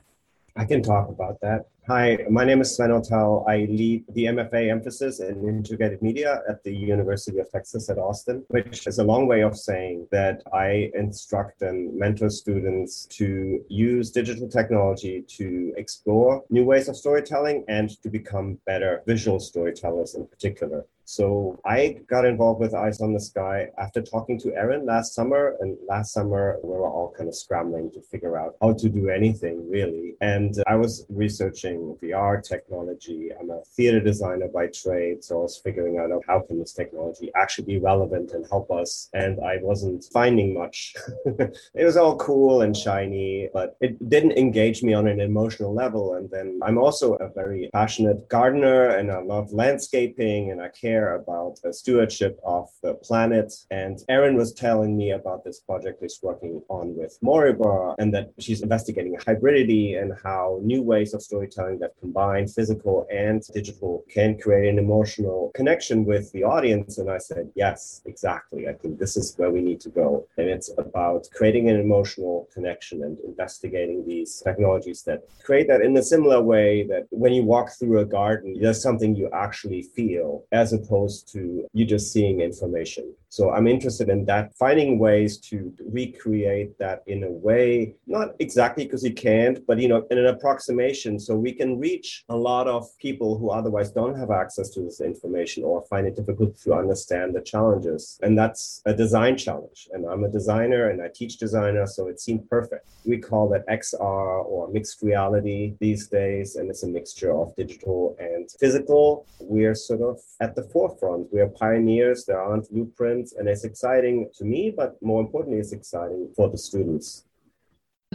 I 0.56 0.64
can 0.66 0.84
talk 0.84 1.10
about 1.10 1.42
that. 1.42 1.70
Hi, 1.88 2.20
my 2.30 2.46
name 2.46 2.62
is 2.62 2.76
Sven 2.76 2.92
Ortel. 2.92 3.50
I 3.50 3.66
lead 3.66 4.04
the 4.14 4.26
MFA 4.26 4.70
emphasis 4.70 5.20
in 5.20 5.48
integrated 5.48 6.04
media 6.04 6.44
at 6.48 6.64
the 6.64 6.76
University 6.76 7.40
of 7.40 7.50
Texas 7.50 7.90
at 7.90 7.98
Austin, 7.98 8.44
which 8.50 8.86
is 8.86 9.00
a 9.00 9.04
long 9.04 9.26
way 9.26 9.42
of 9.42 9.58
saying 9.58 10.08
that 10.12 10.44
I 10.54 10.92
instruct 10.94 11.64
and 11.64 11.98
mentor 11.98 12.30
students 12.30 13.06
to 13.18 13.66
use 13.70 14.12
digital 14.12 14.48
technology 14.48 15.24
to 15.30 15.74
explore 15.78 16.44
new 16.52 16.64
ways 16.64 16.90
of 16.90 16.96
storytelling 16.96 17.66
and 17.68 17.90
to 18.04 18.10
become 18.10 18.60
better 18.68 19.02
visual 19.08 19.40
storytellers 19.40 20.14
in 20.14 20.28
particular. 20.28 20.86
So 21.10 21.58
I 21.64 22.02
got 22.10 22.26
involved 22.26 22.60
with 22.60 22.74
Eyes 22.74 23.00
on 23.00 23.14
the 23.14 23.20
Sky 23.22 23.70
after 23.78 24.02
talking 24.02 24.38
to 24.40 24.54
Erin 24.54 24.86
last 24.86 25.16
summer. 25.16 25.56
And 25.62 25.78
last 25.88 26.12
summer, 26.12 26.58
we 26.62 26.70
were 26.70 26.86
all 26.86 27.14
kind 27.18 27.30
of 27.30 27.36
scrambling 27.36 27.90
to 27.92 28.02
figure 28.02 28.38
out 28.38 28.56
how 28.62 28.74
to 28.74 28.90
do 28.90 29.08
anything 29.08 29.72
really. 29.72 30.16
And 30.20 30.62
I 30.68 30.76
was 30.76 31.06
researching 31.08 31.96
VR 32.04 32.44
technology. 32.44 33.30
I'm 33.40 33.52
a 33.52 33.62
theater 33.78 34.02
designer 34.02 34.50
by 34.50 34.68
trade. 34.68 35.24
So 35.24 35.40
I 35.40 35.44
was 35.44 35.58
figuring 35.58 35.98
out 35.98 36.10
how 36.28 36.42
can 36.42 36.60
this 36.60 36.74
technology 36.74 37.32
actually 37.38 37.68
be 37.68 37.80
relevant 37.80 38.32
and 38.34 38.46
help 38.50 38.70
us. 38.70 39.10
And 39.14 39.40
I 39.40 39.60
wasn't 39.62 40.04
finding 40.12 40.54
much. 40.54 40.94
it 41.26 41.86
was 41.86 41.96
all 41.96 42.18
cool 42.18 42.64
and 42.64 42.76
shiny, 42.76 43.48
but 43.54 43.78
it 43.80 44.10
didn't 44.10 44.34
engage 44.34 44.84
me 44.84 44.94
on 44.94 45.08
an 45.08 45.22
emotional 45.22 45.74
level. 45.74 46.16
And 46.16 46.30
then 46.30 46.60
I'm 46.62 46.78
also 46.78 47.14
a 47.14 47.30
very 47.30 47.70
passionate 47.72 48.28
gardener 48.28 48.90
and 48.90 49.10
I 49.10 49.22
love 49.22 49.54
landscaping 49.54 50.52
and 50.52 50.62
I 50.62 50.68
care 50.68 50.97
about 51.06 51.60
the 51.64 51.74
stewardship 51.74 52.40
of 52.46 52.70
the 52.84 52.94
planet. 52.96 53.54
And 53.72 54.00
Erin 54.10 54.36
was 54.36 54.54
telling 54.54 54.98
me 54.98 55.12
about 55.12 55.44
this 55.44 55.60
project 55.60 56.02
he's 56.02 56.20
working 56.22 56.62
on 56.70 56.96
with 56.96 57.18
Moriba 57.24 57.96
and 58.00 58.14
that 58.14 58.32
she's 58.40 58.62
investigating 58.62 59.16
hybridity 59.18 60.02
and 60.02 60.14
how 60.24 60.60
new 60.64 60.82
ways 60.82 61.14
of 61.14 61.22
storytelling 61.22 61.80
that 61.80 61.94
combine 62.00 62.48
physical 62.48 63.08
and 63.12 63.44
digital 63.54 64.04
can 64.10 64.38
create 64.38 64.70
an 64.70 64.80
emotional 64.80 65.52
connection 65.56 66.06
with 66.06 66.32
the 66.32 66.44
audience. 66.44 66.98
And 66.98 67.10
I 67.10 67.18
said, 67.18 67.50
yes, 67.56 68.02
exactly. 68.06 68.68
I 68.68 68.74
think 68.74 69.00
this 69.00 69.18
is 69.18 69.34
where 69.38 69.52
we 69.52 69.62
need 69.62 69.80
to 69.82 69.90
go. 69.90 70.28
And 70.38 70.50
it's 70.50 70.72
about 70.78 71.28
creating 71.34 71.70
an 71.70 71.80
emotional 71.80 72.48
connection 72.54 73.04
and 73.04 73.18
investigating 73.26 74.06
these 74.06 74.42
technologies 74.42 75.04
that 75.04 75.24
create 75.44 75.68
that 75.68 75.82
in 75.82 75.96
a 75.98 76.04
similar 76.04 76.42
way 76.42 76.86
that 76.88 77.08
when 77.10 77.34
you 77.34 77.44
walk 77.44 77.72
through 77.78 78.00
a 78.00 78.06
garden, 78.06 78.58
there's 78.62 78.82
something 78.82 79.16
you 79.16 79.30
actually 79.34 79.82
feel 79.82 80.44
as 80.52 80.74
a 80.74 80.78
opposed 80.88 81.32
to 81.34 81.68
you 81.74 81.86
just 81.86 82.12
seeing 82.14 82.42
information. 82.42 83.14
So 83.30 83.52
I'm 83.52 83.68
interested 83.68 84.10
in 84.10 84.26
that, 84.26 84.56
finding 84.56 85.00
ways 85.00 85.38
to 85.50 85.74
recreate 85.92 86.78
that 86.80 87.04
in 87.08 87.24
a 87.24 87.32
way, 87.32 87.96
not 88.08 88.36
exactly 88.40 88.86
because 88.86 89.04
you 89.04 89.14
can't, 89.14 89.66
but 89.68 89.80
you 89.80 89.88
know, 89.88 90.08
in 90.10 90.18
an 90.18 90.28
approximation, 90.28 91.20
so 91.20 91.36
we 91.36 91.52
can 91.52 91.78
reach 91.80 92.24
a 92.30 92.36
lot 92.36 92.68
of 92.68 92.88
people 93.00 93.38
who 93.38 93.50
otherwise 93.50 93.92
don't 93.92 94.18
have 94.18 94.32
access 94.32 94.70
to 94.70 94.82
this 94.82 95.02
information 95.02 95.64
or 95.64 95.84
find 95.84 96.08
it 96.08 96.16
difficult 96.16 96.58
to 96.62 96.74
understand 96.74 97.36
the 97.36 97.42
challenges. 97.42 98.18
And 98.24 98.38
that's 98.38 98.82
a 98.86 98.94
design 98.94 99.38
challenge. 99.38 99.90
And 99.92 100.06
I'm 100.06 100.24
a 100.24 100.30
designer 100.30 100.90
and 100.90 101.02
I 101.02 101.10
teach 101.14 101.38
designer, 101.38 101.86
so 101.86 102.08
it 102.08 102.20
seemed 102.20 102.50
perfect. 102.50 102.88
We 103.06 103.18
call 103.18 103.50
that 103.50 103.68
XR 103.68 104.46
or 104.46 104.70
mixed 104.70 105.02
reality 105.02 105.76
these 105.80 106.08
days, 106.08 106.56
and 106.56 106.70
it's 106.70 106.84
a 106.84 106.88
mixture 106.88 107.34
of 107.34 107.56
digital 107.56 108.16
and 108.20 108.50
physical. 108.60 109.26
We're 109.40 109.76
sort 109.76 110.02
of 110.02 110.20
at 110.40 110.56
the 110.56 110.64
forefront. 110.64 111.32
We 111.34 111.42
are 111.42 111.48
pioneers. 111.48 112.26
There 112.26 112.42
aren't 112.42 112.70
blueprints, 112.70 113.17
and 113.38 113.48
it's 113.48 113.64
exciting 113.64 114.30
to 114.38 114.46
me, 114.46 114.72
but 114.76 115.02
more 115.02 115.22
importantly, 115.22 115.60
it's 115.60 115.74
exciting 115.74 116.30
for 116.36 116.50
the 116.50 116.58
students. 116.58 117.26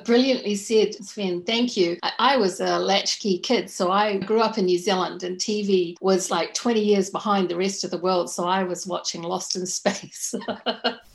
Brilliantly 0.04 0.54
said, 0.54 0.94
Sven. 0.94 1.42
Thank 1.42 1.76
you. 1.76 1.98
I, 2.18 2.36
was 2.36 2.60
a 2.60 2.78
latchkey 2.78 3.38
kid, 3.38 3.70
so 3.70 3.90
I 3.90 4.18
grew 4.18 4.40
up 4.40 4.58
in 4.58 4.64
New 4.64 4.78
Zealand, 4.78 5.22
and 5.22 5.36
TV 5.38 5.96
was 6.00 6.30
like 6.30 6.54
20 6.54 6.80
years 6.80 7.10
behind 7.10 7.48
the 7.48 7.56
rest 7.56 7.84
of 7.84 7.90
the 7.90 7.98
world. 7.98 8.30
So 8.30 8.44
I 8.44 8.64
was 8.64 8.86
watching 8.86 9.22
Lost 9.22 9.56
in 9.56 9.66
Space 9.72 10.34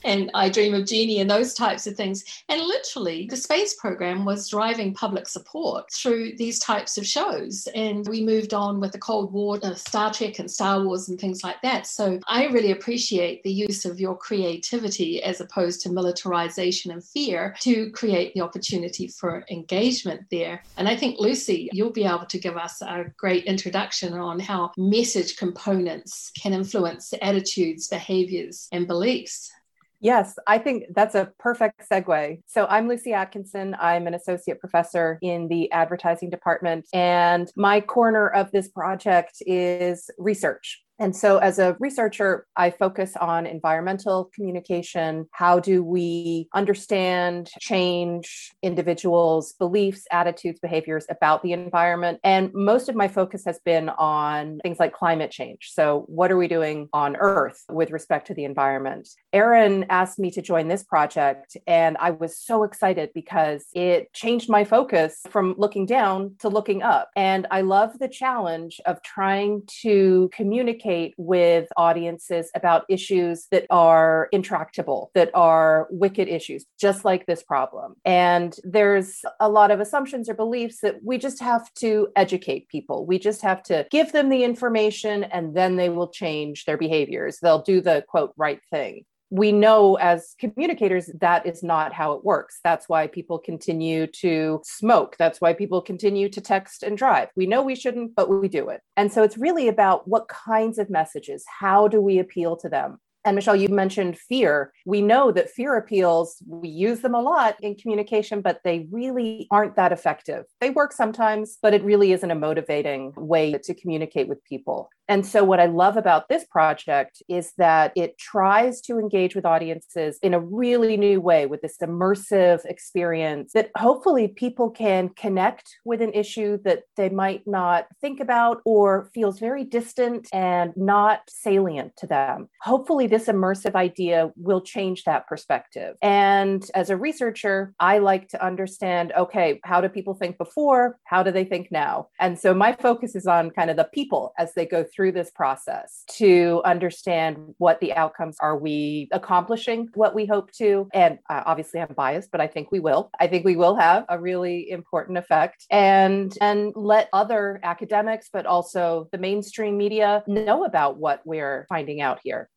and 0.04 0.32
I 0.34 0.50
Dream 0.50 0.74
of 0.74 0.86
Jeannie 0.86 1.20
and 1.20 1.30
those 1.30 1.54
types 1.54 1.86
of 1.86 1.96
things. 1.96 2.24
And 2.50 2.62
literally, 2.62 3.28
the 3.30 3.36
space 3.36 3.74
program 3.74 4.24
was 4.26 4.50
driving 4.50 4.94
public 4.94 5.28
support 5.28 5.92
through 5.92 6.38
these 6.38 6.60
types 6.60 6.98
of 6.98 7.06
shows. 7.06 7.68
And 7.76 8.08
we 8.08 8.24
moved 8.24 8.54
on 8.54 8.80
with 8.80 8.94
the 8.94 9.00
Cold 9.00 9.34
War, 9.34 9.60
uh, 9.64 9.74
Star 9.74 10.14
Trek, 10.14 10.40
and 10.40 10.50
Star 10.50 10.82
Wars, 10.84 11.10
and 11.10 11.20
things 11.20 11.44
like 11.44 11.62
that. 11.62 11.88
So 11.88 12.20
I 12.28 12.46
really 12.48 12.72
appreciate 12.72 13.44
the 13.44 13.52
use 13.52 13.86
of 13.86 14.00
your 14.00 14.16
creativity 14.16 15.22
as 15.24 15.42
opposed 15.42 15.82
to 15.82 15.90
militarization 15.90 16.92
and 16.92 17.04
fear 17.04 17.56
to 17.62 17.92
create 17.92 18.34
the 18.34 18.42
opportunity 18.42 18.77
opportunity 18.78 19.08
for 19.08 19.44
engagement 19.50 20.22
there. 20.32 20.64
And 20.78 20.88
I 20.88 20.96
think, 20.96 21.20
Lucy, 21.20 21.70
you'll 21.74 21.92
be 21.92 22.06
able 22.06 22.26
to 22.28 22.40
give 22.40 22.58
us 22.58 22.82
a 22.82 23.06
great 23.18 23.46
introduction 23.46 24.14
on 24.14 24.40
how 24.40 24.72
message 24.78 25.38
components 25.38 26.32
can 26.40 26.54
influence 26.54 27.14
attitudes, 27.22 27.88
behaviors, 27.88 28.68
and 28.72 28.88
beliefs. 28.88 29.52
Yes, 30.00 30.38
I 30.46 30.60
think 30.60 30.84
that's 30.96 31.16
a 31.16 31.32
perfect 31.40 31.90
segue. 31.90 32.40
So, 32.46 32.68
I'm 32.68 32.88
Lucy 32.88 33.14
Atkinson. 33.14 33.76
I'm 33.82 34.06
an 34.06 34.14
associate 34.14 34.60
professor 34.60 35.18
in 35.24 35.48
the 35.48 35.72
advertising 35.72 36.30
department, 36.30 36.86
and 36.94 37.50
my 37.56 37.82
corner 37.82 38.28
of 38.28 38.52
this 38.52 38.68
project 38.68 39.42
is 39.42 40.12
research. 40.20 40.84
And 41.00 41.16
so, 41.16 41.38
as 41.38 41.60
a 41.60 41.76
researcher, 41.80 42.48
I 42.56 42.72
focus 42.72 43.16
on 43.16 43.46
environmental 43.46 44.32
communication. 44.34 45.28
How 45.32 45.60
do 45.60 45.84
we 45.84 46.50
understand, 46.54 47.52
change 47.60 48.52
individuals' 48.64 49.54
beliefs, 49.54 50.06
attitudes, 50.12 50.60
behaviors 50.60 51.06
about 51.10 51.44
the 51.44 51.54
environment? 51.54 52.20
And 52.24 52.52
most 52.54 52.90
of 52.90 52.96
my 52.96 53.08
focus 53.08 53.44
has 53.46 53.60
been 53.60 53.90
on 53.90 54.60
things 54.64 54.80
like 54.80 54.94
climate 54.94 55.30
change. 55.30 55.70
So, 55.74 56.06
what 56.08 56.32
are 56.32 56.38
we 56.38 56.48
doing 56.48 56.90
on 56.94 57.16
Earth 57.16 57.64
with 57.70 57.92
respect 57.92 58.28
to 58.28 58.34
the 58.34 58.46
environment? 58.46 59.08
Erin 59.34 59.86
asked 59.90 60.18
me 60.18 60.32
to 60.32 60.42
join 60.42 60.68
this 60.68 60.84
project, 60.84 61.58
and 61.68 61.96
I 62.00 62.12
was 62.12 62.40
so 62.40 62.64
excited 62.64 63.12
because 63.14 63.66
it 63.76 64.12
changed 64.14 64.50
my 64.50 64.64
focus 64.64 65.22
from 65.30 65.54
looking 65.60 65.86
down 65.86 66.36
to 66.40 66.50
looking 66.50 66.82
up. 66.82 67.10
And 67.16 67.46
I 67.52 67.62
love 67.62 68.00
the 68.00 68.08
challenge 68.08 68.82
of 68.88 69.04
trying 69.04 69.62
to 69.84 70.30
communicate 70.34 70.87
communicate 70.88 71.14
with 71.18 71.68
audiences 71.78 72.50
about 72.56 72.86
issues 72.90 73.48
that 73.52 73.66
are 73.70 74.30
intractable, 74.32 75.12
that 75.14 75.30
are 75.34 75.88
wicked 75.90 76.28
issues, 76.28 76.66
just 76.80 77.06
like 77.06 77.26
this 77.26 77.44
problem. 77.44 77.96
And 78.06 78.56
there's 78.64 79.24
a 79.40 79.50
lot 79.50 79.72
of 79.72 79.80
assumptions 79.80 80.30
or 80.30 80.34
beliefs 80.34 80.80
that 80.82 81.04
we 81.04 81.18
just 81.18 81.42
have 81.42 81.74
to 81.76 82.10
educate 82.16 82.70
people. 82.70 83.06
We 83.06 83.20
just 83.20 83.42
have 83.42 83.64
to 83.64 83.86
give 83.92 84.12
them 84.12 84.30
the 84.30 84.44
information 84.44 85.24
and 85.26 85.56
then 85.56 85.76
they 85.76 85.90
will 85.90 86.10
change 86.10 86.66
their 86.66 86.78
behaviors. 86.78 87.40
They'll 87.40 87.62
do 87.62 87.82
the 87.82 88.04
quote 88.08 88.34
right 88.38 88.62
thing 88.72 89.06
we 89.30 89.52
know 89.52 89.96
as 89.96 90.36
communicators 90.40 91.10
that 91.20 91.46
is 91.46 91.64
not 91.64 91.94
how 91.94 92.14
it 92.14 92.24
works. 92.24 92.60
That's 92.64 92.88
why 92.88 93.08
people 93.08 93.40
continue 93.40 94.08
to 94.08 94.62
smoke. 94.64 95.16
That's 95.18 95.42
why 95.42 95.54
people 95.54 95.82
continue 95.82 96.30
to 96.30 96.42
text 96.42 96.84
and 96.84 96.98
drive. 96.98 97.30
We 97.36 97.46
know 97.46 97.62
we 97.62 97.76
shouldn't, 97.76 98.16
but 98.16 98.30
we 98.30 98.48
do 98.48 98.70
it. 98.70 98.82
And 98.96 99.12
so 99.12 99.24
it's 99.24 99.38
really 99.38 99.68
about 99.68 100.08
what 100.08 100.28
kinds 100.28 100.78
of 100.78 100.90
messages, 100.90 101.44
how 101.60 101.88
do 101.88 102.00
we 102.00 102.20
appeal 102.20 102.56
to 102.58 102.70
them? 102.70 103.00
And 103.26 103.36
Michelle, 103.36 103.58
you 103.58 103.68
mentioned 103.68 104.18
fear. 104.18 104.72
We 104.86 105.02
know 105.02 105.34
that 105.34 105.50
fear 105.50 105.76
appeals, 105.76 106.42
we 106.48 106.70
use 106.70 107.02
them 107.02 107.14
a 107.14 107.20
lot 107.20 107.58
in 107.62 107.76
communication, 107.76 108.40
but 108.40 108.62
they 108.64 108.88
really 108.90 109.50
aren't 109.52 109.76
that 109.76 109.92
effective. 109.92 110.46
They 110.62 110.70
work 110.70 110.94
sometimes, 110.94 111.58
but 111.62 111.74
it 111.74 111.84
really 111.84 112.14
isn't 112.14 112.32
a 112.32 112.36
motivating 112.36 113.12
way 113.18 113.52
to 113.52 113.74
communicate 113.74 114.30
with 114.30 114.42
people. 114.46 114.90
And 115.08 115.26
so, 115.26 115.44
what 115.44 115.60
I 115.60 115.68
love 115.68 115.96
about 115.96 116.28
this 116.28 116.46
project 116.46 117.22
is 117.30 117.54
that 117.58 117.94
it 117.96 118.18
tries 118.18 118.82
to 118.82 119.00
engage 119.00 119.36
with 119.36 119.46
audiences 119.46 120.20
in 120.22 120.34
a 120.34 120.40
really 120.40 120.98
new 120.98 121.22
way 121.22 121.46
with 121.46 121.62
this 121.62 121.78
immersive 121.82 122.66
experience 122.66 123.54
that 123.54 123.72
hopefully 123.78 124.28
people 124.28 124.70
can 124.70 125.10
connect 125.10 125.78
with 125.86 126.02
an 126.02 126.12
issue 126.14 126.58
that 126.66 126.84
they 126.98 127.10
might 127.10 127.44
not 127.48 127.88
think 128.02 128.20
about 128.20 128.62
or 128.66 129.10
feels 129.14 129.40
very 129.40 129.64
distant 129.64 130.28
and 130.34 130.74
not 130.76 131.22
salient 131.30 131.96
to 131.98 132.08
them. 132.08 132.50
Hopefully, 132.62 133.08
this 133.08 133.28
immersive 133.28 133.76
idea 133.76 134.32
will 134.36 134.62
change 134.62 135.06
that 135.06 135.26
perspective. 135.28 135.96
And 136.02 136.70
as 136.76 136.90
a 136.90 136.98
researcher, 136.98 137.74
I 137.80 138.00
like 138.00 138.28
to 138.30 138.46
understand 138.46 139.14
okay, 139.18 139.62
how 139.64 139.80
do 139.80 139.88
people 139.88 140.16
think 140.16 140.38
before? 140.38 141.00
How 141.06 141.24
do 141.24 141.32
they 141.32 141.46
think 141.46 141.72
now? 141.72 142.10
And 142.20 142.38
so, 142.38 142.54
my 142.54 142.74
focus 142.74 143.16
is 143.16 143.26
on 143.26 143.52
kind 143.52 143.70
of 143.70 143.78
the 143.78 143.86
people 143.94 144.34
as 144.38 144.54
they 144.54 144.66
go 144.66 144.84
through 144.84 144.97
through 144.98 145.12
this 145.12 145.30
process 145.30 146.04
to 146.08 146.62
understand 146.66 147.54
what 147.60 147.80
the 147.80 147.94
outcomes 147.94 148.36
are 148.42 148.58
we 148.58 149.08
accomplishing 149.12 149.88
what 149.94 150.16
we 150.16 150.26
hope 150.26 150.52
to. 150.54 150.90
And 150.94 151.20
uh, 151.30 151.44
obviously 151.46 151.80
i'm 151.80 151.94
biased 151.96 152.32
but 152.32 152.42
i 152.42 152.48
think 152.48 152.72
we 152.72 152.80
will. 152.80 153.12
I 153.20 153.28
think 153.28 153.46
we 153.46 153.56
will 153.56 153.76
have 153.76 154.06
a 154.10 154.20
really 154.20 154.72
important 154.72 155.20
effect. 155.20 155.66
And 155.70 156.36
and 156.42 156.74
let 156.76 157.10
other 157.14 157.60
academics 157.64 158.30
but 158.34 158.48
also 158.48 159.08
the 159.12 159.20
mainstream 159.20 159.78
media 159.78 160.24
know 160.26 160.66
about 160.66 160.98
what 160.98 161.22
we're 161.26 161.68
finding 161.70 162.02
out 162.02 162.20
here 162.24 162.50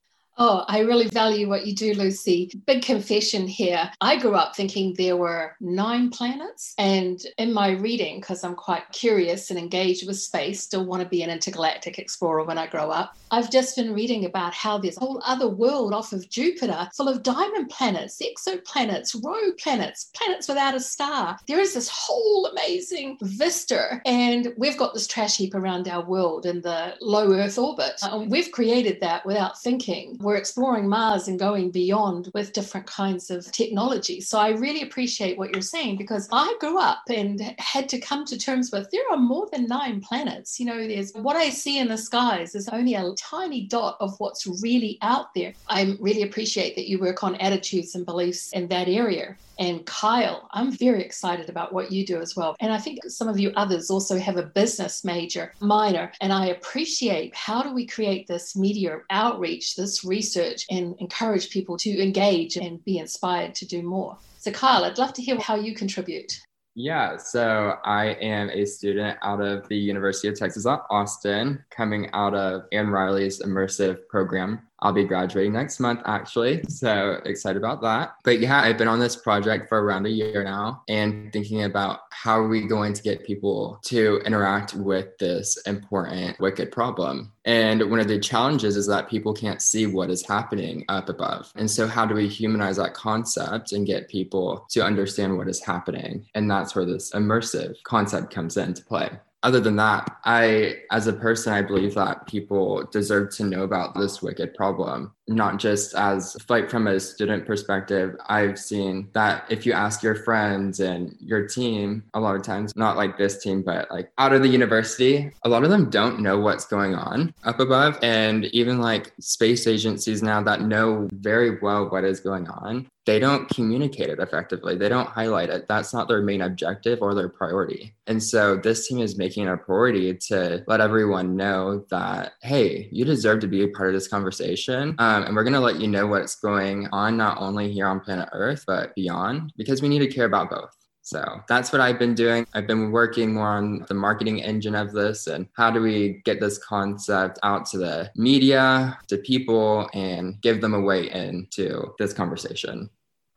Oh, 0.42 0.64
I 0.68 0.78
really 0.78 1.06
value 1.08 1.50
what 1.50 1.66
you 1.66 1.74
do, 1.74 1.92
Lucy. 1.92 2.50
Big 2.66 2.80
confession 2.80 3.46
here. 3.46 3.90
I 4.00 4.16
grew 4.16 4.34
up 4.34 4.56
thinking 4.56 4.94
there 4.94 5.18
were 5.18 5.54
nine 5.60 6.08
planets. 6.08 6.72
And 6.78 7.20
in 7.36 7.52
my 7.52 7.72
reading, 7.72 8.20
because 8.20 8.42
I'm 8.42 8.54
quite 8.54 8.90
curious 8.90 9.50
and 9.50 9.58
engaged 9.58 10.06
with 10.06 10.18
space, 10.18 10.62
still 10.62 10.86
want 10.86 11.02
to 11.02 11.08
be 11.10 11.22
an 11.22 11.28
intergalactic 11.28 11.98
explorer 11.98 12.44
when 12.44 12.56
I 12.56 12.68
grow 12.68 12.90
up, 12.90 13.18
I've 13.30 13.50
just 13.50 13.76
been 13.76 13.92
reading 13.92 14.24
about 14.24 14.54
how 14.54 14.78
there's 14.78 14.96
a 14.96 15.00
whole 15.00 15.20
other 15.26 15.46
world 15.46 15.92
off 15.92 16.14
of 16.14 16.30
Jupiter 16.30 16.88
full 16.94 17.10
of 17.10 17.22
diamond 17.22 17.68
planets, 17.68 18.22
exoplanets, 18.22 19.14
rogue 19.22 19.58
planets, 19.58 20.10
planets 20.16 20.48
without 20.48 20.74
a 20.74 20.80
star. 20.80 21.38
There 21.48 21.60
is 21.60 21.74
this 21.74 21.90
whole 21.92 22.46
amazing 22.46 23.18
vista. 23.20 24.00
And 24.06 24.54
we've 24.56 24.78
got 24.78 24.94
this 24.94 25.06
trash 25.06 25.36
heap 25.36 25.54
around 25.54 25.86
our 25.86 26.02
world 26.02 26.46
in 26.46 26.62
the 26.62 26.94
low 27.02 27.30
Earth 27.34 27.58
orbit. 27.58 28.00
And 28.00 28.30
we've 28.30 28.50
created 28.50 29.02
that 29.02 29.26
without 29.26 29.60
thinking 29.60 30.16
we're 30.29 30.29
exploring 30.36 30.88
Mars 30.88 31.28
and 31.28 31.38
going 31.38 31.70
beyond 31.70 32.30
with 32.34 32.52
different 32.52 32.86
kinds 32.86 33.30
of 33.30 33.50
technology. 33.52 34.20
So 34.20 34.38
I 34.38 34.50
really 34.50 34.82
appreciate 34.82 35.38
what 35.38 35.52
you're 35.52 35.62
saying 35.62 35.96
because 35.96 36.28
I 36.32 36.54
grew 36.60 36.78
up 36.78 37.02
and 37.08 37.54
had 37.58 37.88
to 37.90 38.00
come 38.00 38.24
to 38.26 38.38
terms 38.38 38.70
with 38.72 38.90
there 38.90 39.02
are 39.10 39.16
more 39.16 39.48
than 39.52 39.66
nine 39.66 40.00
planets. 40.00 40.58
You 40.58 40.66
know, 40.66 40.86
there's 40.86 41.12
what 41.12 41.36
I 41.36 41.50
see 41.50 41.78
in 41.78 41.88
the 41.88 41.98
skies 41.98 42.54
is 42.54 42.68
only 42.68 42.94
a 42.94 43.12
tiny 43.18 43.66
dot 43.66 43.96
of 44.00 44.18
what's 44.18 44.46
really 44.62 44.98
out 45.02 45.34
there. 45.34 45.54
I 45.68 45.96
really 46.00 46.22
appreciate 46.22 46.76
that 46.76 46.88
you 46.88 46.98
work 46.98 47.22
on 47.22 47.36
attitudes 47.36 47.94
and 47.94 48.04
beliefs 48.04 48.50
in 48.52 48.68
that 48.68 48.88
area. 48.88 49.36
And 49.60 49.84
Kyle, 49.84 50.48
I'm 50.52 50.72
very 50.72 51.04
excited 51.04 51.50
about 51.50 51.74
what 51.74 51.92
you 51.92 52.06
do 52.06 52.18
as 52.18 52.34
well. 52.34 52.56
And 52.60 52.72
I 52.72 52.78
think 52.78 53.00
some 53.08 53.28
of 53.28 53.38
you 53.38 53.52
others 53.56 53.90
also 53.90 54.18
have 54.18 54.38
a 54.38 54.42
business 54.42 55.04
major, 55.04 55.52
minor. 55.60 56.10
And 56.22 56.32
I 56.32 56.46
appreciate 56.46 57.36
how 57.36 57.62
do 57.62 57.74
we 57.74 57.86
create 57.86 58.26
this 58.26 58.56
media 58.56 59.00
outreach, 59.10 59.76
this 59.76 60.02
research, 60.20 60.66
and 60.70 60.94
encourage 60.98 61.46
people 61.50 61.76
to 61.78 61.90
engage 62.06 62.56
and 62.56 62.84
be 62.84 62.98
inspired 62.98 63.54
to 63.56 63.64
do 63.66 63.80
more. 63.82 64.12
So, 64.38 64.50
Kyle, 64.50 64.84
I'd 64.84 64.98
love 64.98 65.14
to 65.14 65.22
hear 65.22 65.38
how 65.38 65.56
you 65.56 65.74
contribute. 65.74 66.32
Yeah, 66.74 67.16
so 67.16 67.74
I 67.84 68.04
am 68.34 68.48
a 68.50 68.64
student 68.64 69.18
out 69.22 69.40
of 69.40 69.66
the 69.68 69.76
University 69.76 70.28
of 70.28 70.38
Texas 70.38 70.66
at 70.66 70.80
Austin, 70.88 71.64
coming 71.70 72.10
out 72.12 72.34
of 72.34 72.62
Erin 72.72 72.90
Reilly's 72.90 73.42
immersive 73.42 73.96
program. 74.08 74.60
I'll 74.82 74.92
be 74.92 75.04
graduating 75.04 75.52
next 75.52 75.80
month, 75.80 76.00
actually. 76.06 76.62
So 76.68 77.20
excited 77.24 77.58
about 77.58 77.82
that. 77.82 78.14
But 78.24 78.40
yeah, 78.40 78.60
I've 78.60 78.78
been 78.78 78.88
on 78.88 78.98
this 78.98 79.16
project 79.16 79.68
for 79.68 79.82
around 79.82 80.06
a 80.06 80.10
year 80.10 80.42
now 80.44 80.82
and 80.88 81.32
thinking 81.32 81.64
about 81.64 82.00
how 82.10 82.38
are 82.38 82.48
we 82.48 82.66
going 82.66 82.92
to 82.94 83.02
get 83.02 83.24
people 83.24 83.78
to 83.84 84.20
interact 84.24 84.74
with 84.74 85.16
this 85.18 85.56
important 85.66 86.38
wicked 86.40 86.72
problem. 86.72 87.32
And 87.44 87.90
one 87.90 88.00
of 88.00 88.08
the 88.08 88.18
challenges 88.18 88.76
is 88.76 88.86
that 88.86 89.08
people 89.08 89.32
can't 89.32 89.62
see 89.62 89.86
what 89.86 90.10
is 90.10 90.26
happening 90.26 90.84
up 90.88 91.08
above. 91.08 91.52
And 91.56 91.70
so, 91.70 91.86
how 91.86 92.04
do 92.04 92.14
we 92.14 92.28
humanize 92.28 92.76
that 92.76 92.94
concept 92.94 93.72
and 93.72 93.86
get 93.86 94.08
people 94.08 94.66
to 94.70 94.84
understand 94.84 95.36
what 95.36 95.48
is 95.48 95.64
happening? 95.64 96.26
And 96.34 96.50
that's 96.50 96.74
where 96.74 96.84
this 96.84 97.12
immersive 97.12 97.82
concept 97.84 98.32
comes 98.32 98.56
into 98.56 98.84
play 98.84 99.10
other 99.42 99.60
than 99.60 99.76
that, 99.76 100.18
I, 100.24 100.76
as 100.90 101.06
a 101.06 101.12
person, 101.12 101.52
I 101.52 101.62
believe 101.62 101.94
that 101.94 102.26
people 102.26 102.84
deserve 102.92 103.34
to 103.36 103.44
know 103.44 103.62
about 103.62 103.94
this 103.94 104.22
wicked 104.22 104.54
problem 104.54 105.12
not 105.30 105.58
just 105.58 105.94
as 105.94 106.36
like 106.48 106.68
from 106.68 106.88
a 106.88 106.98
student 106.98 107.46
perspective. 107.46 108.16
I've 108.28 108.58
seen 108.58 109.08
that 109.14 109.44
if 109.48 109.64
you 109.64 109.72
ask 109.72 110.02
your 110.02 110.16
friends 110.16 110.80
and 110.80 111.16
your 111.20 111.46
team 111.46 112.02
a 112.14 112.20
lot 112.20 112.34
of 112.34 112.42
times 112.42 112.74
not 112.76 112.96
like 112.96 113.16
this 113.16 113.42
team 113.42 113.62
but 113.62 113.90
like 113.90 114.10
out 114.18 114.32
of 114.32 114.42
the 114.42 114.48
university 114.48 115.30
a 115.44 115.48
lot 115.48 115.62
of 115.62 115.70
them 115.70 115.88
don't 115.88 116.20
know 116.20 116.38
what's 116.38 116.66
going 116.66 116.94
on 116.94 117.32
up 117.44 117.60
above. 117.60 117.98
And 118.02 118.46
even 118.46 118.80
like 118.80 119.12
space 119.20 119.66
agencies 119.66 120.22
now 120.22 120.42
that 120.42 120.62
know 120.62 121.08
very 121.12 121.58
well 121.60 121.88
what 121.88 122.04
is 122.04 122.20
going 122.20 122.48
on 122.48 122.88
they 123.10 123.18
don't 123.18 123.48
communicate 123.48 124.08
it 124.08 124.20
effectively 124.20 124.76
they 124.76 124.88
don't 124.88 125.08
highlight 125.08 125.50
it 125.50 125.66
that's 125.68 125.92
not 125.92 126.06
their 126.06 126.22
main 126.22 126.42
objective 126.42 127.00
or 127.02 127.14
their 127.14 127.28
priority 127.28 127.92
and 128.06 128.22
so 128.22 128.56
this 128.56 128.86
team 128.86 129.00
is 129.00 129.18
making 129.18 129.46
it 129.46 129.50
a 129.50 129.56
priority 129.56 130.14
to 130.14 130.62
let 130.66 130.80
everyone 130.80 131.34
know 131.36 131.84
that 131.90 132.32
hey 132.42 132.88
you 132.92 133.04
deserve 133.04 133.40
to 133.40 133.48
be 133.48 133.64
a 133.64 133.68
part 133.68 133.88
of 133.88 133.94
this 133.94 134.08
conversation 134.08 134.94
um, 135.00 135.24
and 135.24 135.34
we're 135.34 135.44
going 135.44 135.54
to 135.54 135.60
let 135.60 135.80
you 135.80 135.88
know 135.88 136.06
what's 136.06 136.36
going 136.36 136.86
on, 136.92 137.16
not 137.16 137.38
only 137.40 137.72
here 137.72 137.86
on 137.86 138.00
planet 138.00 138.28
Earth, 138.32 138.64
but 138.66 138.94
beyond, 138.94 139.52
because 139.56 139.80
we 139.80 139.88
need 139.88 140.00
to 140.00 140.08
care 140.08 140.26
about 140.26 140.50
both. 140.50 140.76
So 141.02 141.40
that's 141.48 141.72
what 141.72 141.80
I've 141.80 141.98
been 141.98 142.14
doing. 142.14 142.46
I've 142.54 142.66
been 142.66 142.92
working 142.92 143.32
more 143.32 143.48
on 143.48 143.86
the 143.88 143.94
marketing 143.94 144.42
engine 144.42 144.74
of 144.74 144.92
this 144.92 145.26
and 145.26 145.48
how 145.56 145.70
do 145.70 145.80
we 145.80 146.20
get 146.24 146.38
this 146.38 146.58
concept 146.58 147.38
out 147.42 147.66
to 147.70 147.78
the 147.78 148.10
media, 148.14 148.98
to 149.08 149.16
people, 149.16 149.88
and 149.94 150.40
give 150.42 150.60
them 150.60 150.74
a 150.74 150.80
way 150.80 151.10
into 151.10 151.94
this 151.98 152.12
conversation. 152.12 152.90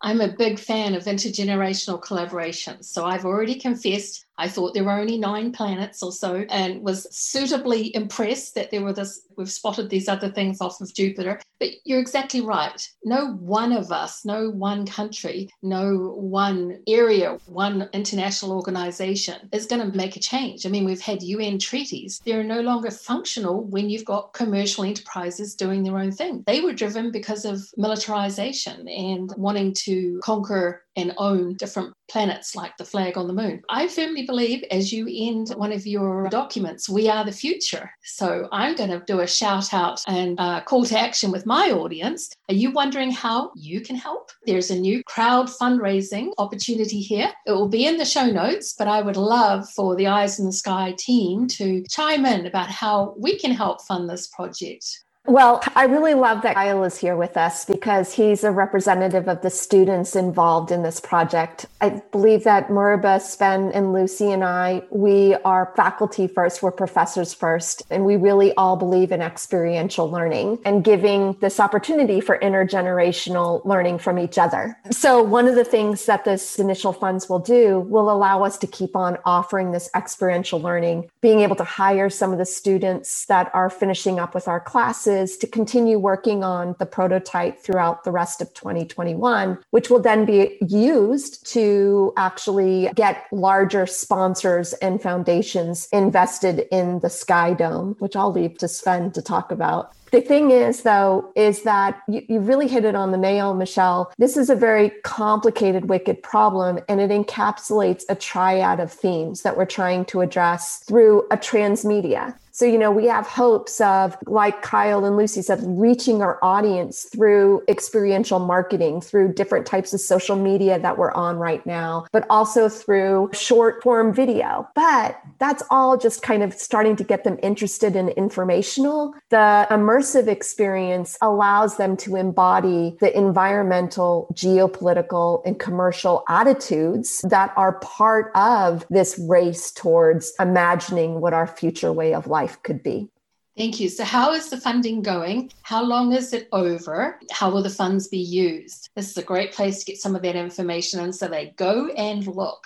I'm 0.06 0.20
a 0.20 0.28
big 0.28 0.60
fan 0.60 0.96
of 0.96 1.06
intergenerational 1.06 2.02
collaboration. 2.02 2.84
So 2.84 3.06
I've 3.06 3.24
already 3.24 3.56
confessed 3.56 4.26
I 4.38 4.48
thought 4.48 4.74
there 4.74 4.84
were 4.84 5.00
only 5.00 5.18
nine 5.18 5.52
planets 5.52 6.02
or 6.02 6.12
so 6.12 6.46
and 6.50 6.82
was 6.82 7.08
suitably 7.16 7.96
impressed 7.96 8.56
that 8.56 8.72
there 8.72 8.84
were 8.84 8.94
this, 8.94 9.22
we've 9.38 9.52
spotted 9.52 9.90
these 9.90 10.08
other 10.08 10.30
things 10.30 10.62
off 10.62 10.82
of 10.82 10.94
Jupiter. 10.94 11.40
But 11.60 11.70
you're 11.86 12.00
exactly 12.00 12.42
right. 12.42 12.82
No 13.06 13.34
one 13.34 13.72
of 13.72 13.92
us, 13.92 14.26
no 14.26 14.50
one 14.50 14.86
country, 14.86 15.50
no 15.62 16.14
one 16.18 16.80
area, 16.88 17.38
one 17.46 17.90
international 17.94 18.54
organization 18.54 19.50
is 19.52 19.66
going 19.66 19.92
to 19.92 19.98
make 19.98 20.16
a 20.16 20.20
change. 20.20 20.66
I 20.66 20.70
mean, 20.70 20.86
we've 20.86 21.00
had 21.00 21.24
UN 21.24 21.60
treaties. 21.60 22.22
They're 22.26 22.44
no 22.44 22.62
longer 22.62 22.92
functional 22.92 23.64
when 23.64 23.90
you've 23.90 24.06
got 24.06 24.34
commercial 24.34 24.84
enterprises 24.84 25.56
doing 25.56 25.84
their 25.84 25.98
own 25.98 26.12
thing. 26.12 26.44
They 26.46 26.62
were 26.62 26.74
driven 26.74 27.12
because 27.12 27.46
of 27.46 27.62
militarization 27.78 28.88
and 28.88 29.32
wanting 29.38 29.74
to 29.86 30.20
conquer 30.24 30.83
and 30.96 31.14
own 31.18 31.56
different 31.56 31.94
planets 32.10 32.56
like 32.56 32.76
the 32.78 32.86
flag 32.86 33.18
on 33.18 33.28
the 33.28 33.34
moon. 33.34 33.62
I 33.70 33.88
firmly 33.88 34.26
believe, 34.26 34.64
as 34.72 34.94
you 34.94 35.08
end 35.10 35.50
one 35.58 35.72
of 35.72 35.88
your 35.88 36.30
documents, 36.30 36.88
we 36.90 37.10
are 37.10 37.26
the 37.26 37.32
future. 37.32 37.90
So 38.04 38.48
I'm 38.52 38.76
going 38.76 38.90
to 38.90 39.04
do 39.08 39.22
a 39.22 39.28
shout 39.28 39.74
out 39.74 40.02
and 40.08 40.40
a 40.40 40.62
call 40.62 40.86
to 40.86 41.00
action 41.00 41.32
with 41.32 41.46
my 41.46 41.72
audience. 41.72 42.30
Are 42.50 42.56
you 42.56 42.72
wondering 42.72 43.12
how 43.12 43.52
you 43.56 43.82
can 43.82 43.96
help? 43.96 44.32
There's 44.46 44.72
a 44.72 44.80
new 44.80 45.04
crowd 45.06 45.48
fundraising 45.48 46.32
opportunity 46.38 47.00
here. 47.00 47.32
It 47.46 47.52
will 47.52 47.70
be 47.70 47.86
in 47.86 47.98
the 47.98 48.06
show 48.06 48.26
notes, 48.26 48.76
but 48.78 48.88
I 48.88 49.02
would 49.02 49.18
love 49.18 49.70
for 49.70 49.96
the 49.96 50.08
Eyes 50.08 50.40
in 50.40 50.46
the 50.46 50.52
Sky 50.52 50.94
team 50.98 51.48
to 51.48 51.84
chime 51.90 52.26
in 52.26 52.46
about 52.46 52.70
how 52.70 53.16
we 53.18 53.40
can 53.40 53.52
help 53.52 53.82
fund 53.82 54.10
this 54.10 54.28
project. 54.28 55.04
Well, 55.26 55.64
I 55.74 55.86
really 55.86 56.16
love 56.16 56.42
that 56.42 56.56
Kyle 56.56 56.84
is 56.84 56.98
here 56.98 57.16
with 57.16 57.38
us 57.38 57.64
because 57.64 58.12
he's 58.12 58.44
a 58.44 58.52
representative 58.52 59.30
of 59.30 59.42
the 59.42 59.50
students 59.50 60.18
involved 60.18 60.70
in 60.70 60.84
this 60.84 61.00
project. 61.00 61.66
I 61.80 62.02
believe 62.12 62.44
that 62.44 62.68
Moriba, 62.68 63.22
Sven, 63.22 63.72
and 63.72 63.94
Lucy 63.94 64.32
and 64.34 64.44
I, 64.44 64.84
we 64.90 65.36
are 65.46 65.72
faculty 65.78 66.28
first, 66.28 66.62
we're 66.62 66.72
professors 66.72 67.34
first, 67.34 67.84
and 67.90 68.04
we 68.04 68.18
really 68.18 68.54
all 68.56 68.76
believe 68.76 69.14
in 69.14 69.22
experiential 69.22 70.12
learning 70.12 70.60
and 70.66 70.84
giving 70.84 71.38
this 71.40 71.58
opportunity 71.58 72.20
for 72.20 72.38
intergenerational 72.40 73.64
learning 73.64 74.00
from 74.00 74.20
each 74.20 74.38
other. 74.38 74.78
So, 74.92 75.24
one 75.24 75.48
of 75.48 75.56
the 75.56 75.64
things 75.64 76.06
that 76.06 76.26
this 76.26 76.60
initial 76.60 76.92
funds 76.92 77.30
will 77.30 77.40
do 77.40 77.80
will 77.80 78.12
allow 78.12 78.44
us 78.44 78.58
to 78.58 78.68
keep 78.68 78.94
on 78.94 79.18
offering 79.24 79.72
this 79.72 79.90
experiential 79.96 80.60
learning, 80.60 81.10
being 81.22 81.40
able 81.40 81.56
to 81.56 81.64
hire 81.64 82.10
some 82.10 82.34
of 82.34 82.40
the 82.40 82.46
students 82.46 83.26
that 83.28 83.50
are 83.54 83.70
finishing 83.70 84.20
up 84.20 84.36
with 84.36 84.50
our 84.50 84.60
classes 84.60 85.13
is 85.14 85.38
to 85.38 85.48
continue 85.48 85.98
working 85.98 86.44
on 86.44 86.76
the 86.80 86.86
prototype 86.86 87.60
throughout 87.60 88.04
the 88.04 88.12
rest 88.12 88.42
of 88.42 88.54
2021, 88.54 89.60
which 89.70 89.90
will 89.90 90.02
then 90.02 90.26
be 90.26 90.58
used 90.68 91.46
to 91.54 92.12
actually 92.18 92.90
get 92.96 93.28
larger 93.32 93.86
sponsors 93.86 94.74
and 94.74 95.02
foundations 95.02 95.88
invested 95.94 96.68
in 96.72 97.00
the 97.00 97.10
Sky 97.10 97.54
Dome, 97.54 97.96
which 98.00 98.16
I'll 98.16 98.32
leave 98.32 98.58
to 98.58 98.68
Sven 98.68 99.12
to 99.12 99.22
talk 99.22 99.52
about. 99.52 99.94
The 100.14 100.22
thing 100.22 100.52
is, 100.52 100.84
though, 100.84 101.32
is 101.36 101.64
that 101.64 102.00
you, 102.08 102.22
you, 102.30 102.40
really 102.40 102.68
hit 102.68 102.86
it 102.86 102.94
on 102.94 103.10
the 103.10 103.18
nail, 103.18 103.56
Michelle. 103.56 104.14
This 104.20 104.38
is 104.38 104.52
a 104.52 104.56
very 104.56 104.92
complicated, 105.04 105.90
wicked 105.90 106.22
problem, 106.22 106.78
and 106.88 107.02
it 107.02 107.10
encapsulates 107.10 108.04
a 108.10 108.14
triad 108.14 108.80
of 108.80 108.92
themes 108.92 109.42
that 109.42 109.58
we're 109.58 109.66
trying 109.66 110.06
to 110.06 110.22
address 110.22 110.84
through 110.86 111.26
a 111.32 111.38
transmedia. 111.38 112.38
So, 112.56 112.66
you 112.66 112.78
know, 112.78 112.92
we 112.92 113.08
have 113.08 113.26
hopes 113.26 113.82
of, 113.82 114.16
like 114.28 114.62
Kyle 114.62 115.06
and 115.06 115.18
Lucy 115.18 115.42
said, 115.42 115.60
reaching 115.64 116.22
our 116.22 116.38
audience 116.44 117.06
through 117.06 117.64
experiential 117.68 118.38
marketing, 118.38 119.02
through 119.02 119.34
different 119.34 119.66
types 119.66 119.92
of 119.92 120.00
social 120.00 120.36
media 120.36 120.78
that 120.78 121.00
we're 121.00 121.14
on 121.14 121.38
right 121.38 121.66
now, 121.66 122.06
but 122.12 122.28
also 122.30 122.70
through 122.70 123.32
short 123.34 123.82
form 123.82 124.14
video. 124.14 124.70
But 124.76 125.20
that's 125.40 125.64
all 125.72 125.98
just 125.98 126.22
kind 126.22 126.44
of 126.44 126.54
starting 126.54 126.96
to 126.98 127.04
get 127.04 127.24
them 127.24 127.40
interested 127.42 127.96
in 127.96 128.10
informational. 128.10 129.16
The 129.30 129.66
immersive 129.72 130.28
experience 130.28 131.18
allows 131.24 131.78
them 131.78 131.98
to 131.98 132.18
embody 132.18 132.98
the 133.00 133.18
environmental, 133.18 134.28
geopolitical, 134.36 135.42
and 135.44 135.60
commercial 135.60 136.24
attitudes 136.30 137.26
that 137.28 137.52
are 137.58 137.80
part 137.80 138.32
of 138.36 138.86
this 138.92 139.18
race 139.28 139.72
towards 139.72 140.34
imagining 140.40 141.20
what 141.20 141.34
our 141.34 141.48
future 141.48 141.92
way 141.92 142.14
of 142.14 142.28
life 142.28 142.43
life 142.44 142.62
could 142.64 142.84
be. 142.84 143.10
Thank 143.56 143.80
you. 143.80 143.88
So, 143.88 144.04
how 144.04 144.34
is 144.34 144.50
the 144.50 144.58
funding 144.58 145.04
going? 145.04 145.52
How 145.62 145.84
long 145.84 146.12
is 146.14 146.34
it 146.34 146.48
over? 146.52 147.20
How 147.32 147.52
will 147.52 147.62
the 147.62 147.70
funds 147.70 148.08
be 148.08 148.18
used? 148.18 148.90
This 148.96 149.12
is 149.12 149.18
a 149.18 149.24
great 149.24 149.52
place 149.54 149.80
to 149.80 149.86
get 149.86 150.02
some 150.02 150.16
of 150.16 150.24
that 150.24 150.36
information. 150.36 151.00
And 151.00 151.16
so 151.16 151.28
they 151.28 151.54
go 151.56 151.90
and 151.90 152.26
look. 152.26 152.66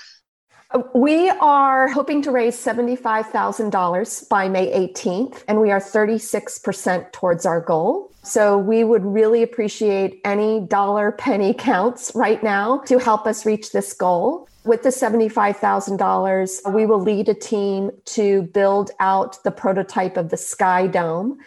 Uh, 0.72 0.84
we 0.96 1.30
are 1.30 1.90
hoping 1.90 2.22
to 2.22 2.32
raise 2.32 2.56
$75,000 2.56 4.30
by 4.30 4.48
May 4.48 4.68
18th, 4.72 5.44
and 5.50 5.60
we 5.60 5.72
are 5.72 5.80
36% 5.80 7.12
towards 7.12 7.46
our 7.46 7.60
goal. 7.60 8.12
So 8.24 8.58
we 8.58 8.84
would 8.86 9.06
really 9.06 9.44
appreciate 9.44 10.22
any 10.24 10.62
dollar 10.62 11.12
penny 11.12 11.54
counts 11.54 12.12
right 12.16 12.42
now 12.42 12.80
to 12.86 12.98
help 12.98 13.28
us 13.28 13.46
reach 13.46 13.72
this 13.72 13.94
goal. 13.94 14.48
With 14.68 14.84
the 14.84 14.90
$75,000, 14.90 16.74
we 16.74 16.86
will 16.86 17.00
lead 17.00 17.30
a 17.30 17.34
team 17.34 17.90
to 18.04 18.42
build 18.42 18.92
out 19.00 19.42
the 19.46 19.52
prototype 19.52 20.18
of 20.18 20.28
the 20.28 20.36
Sky 20.36 20.88
Dome. 20.88 21.38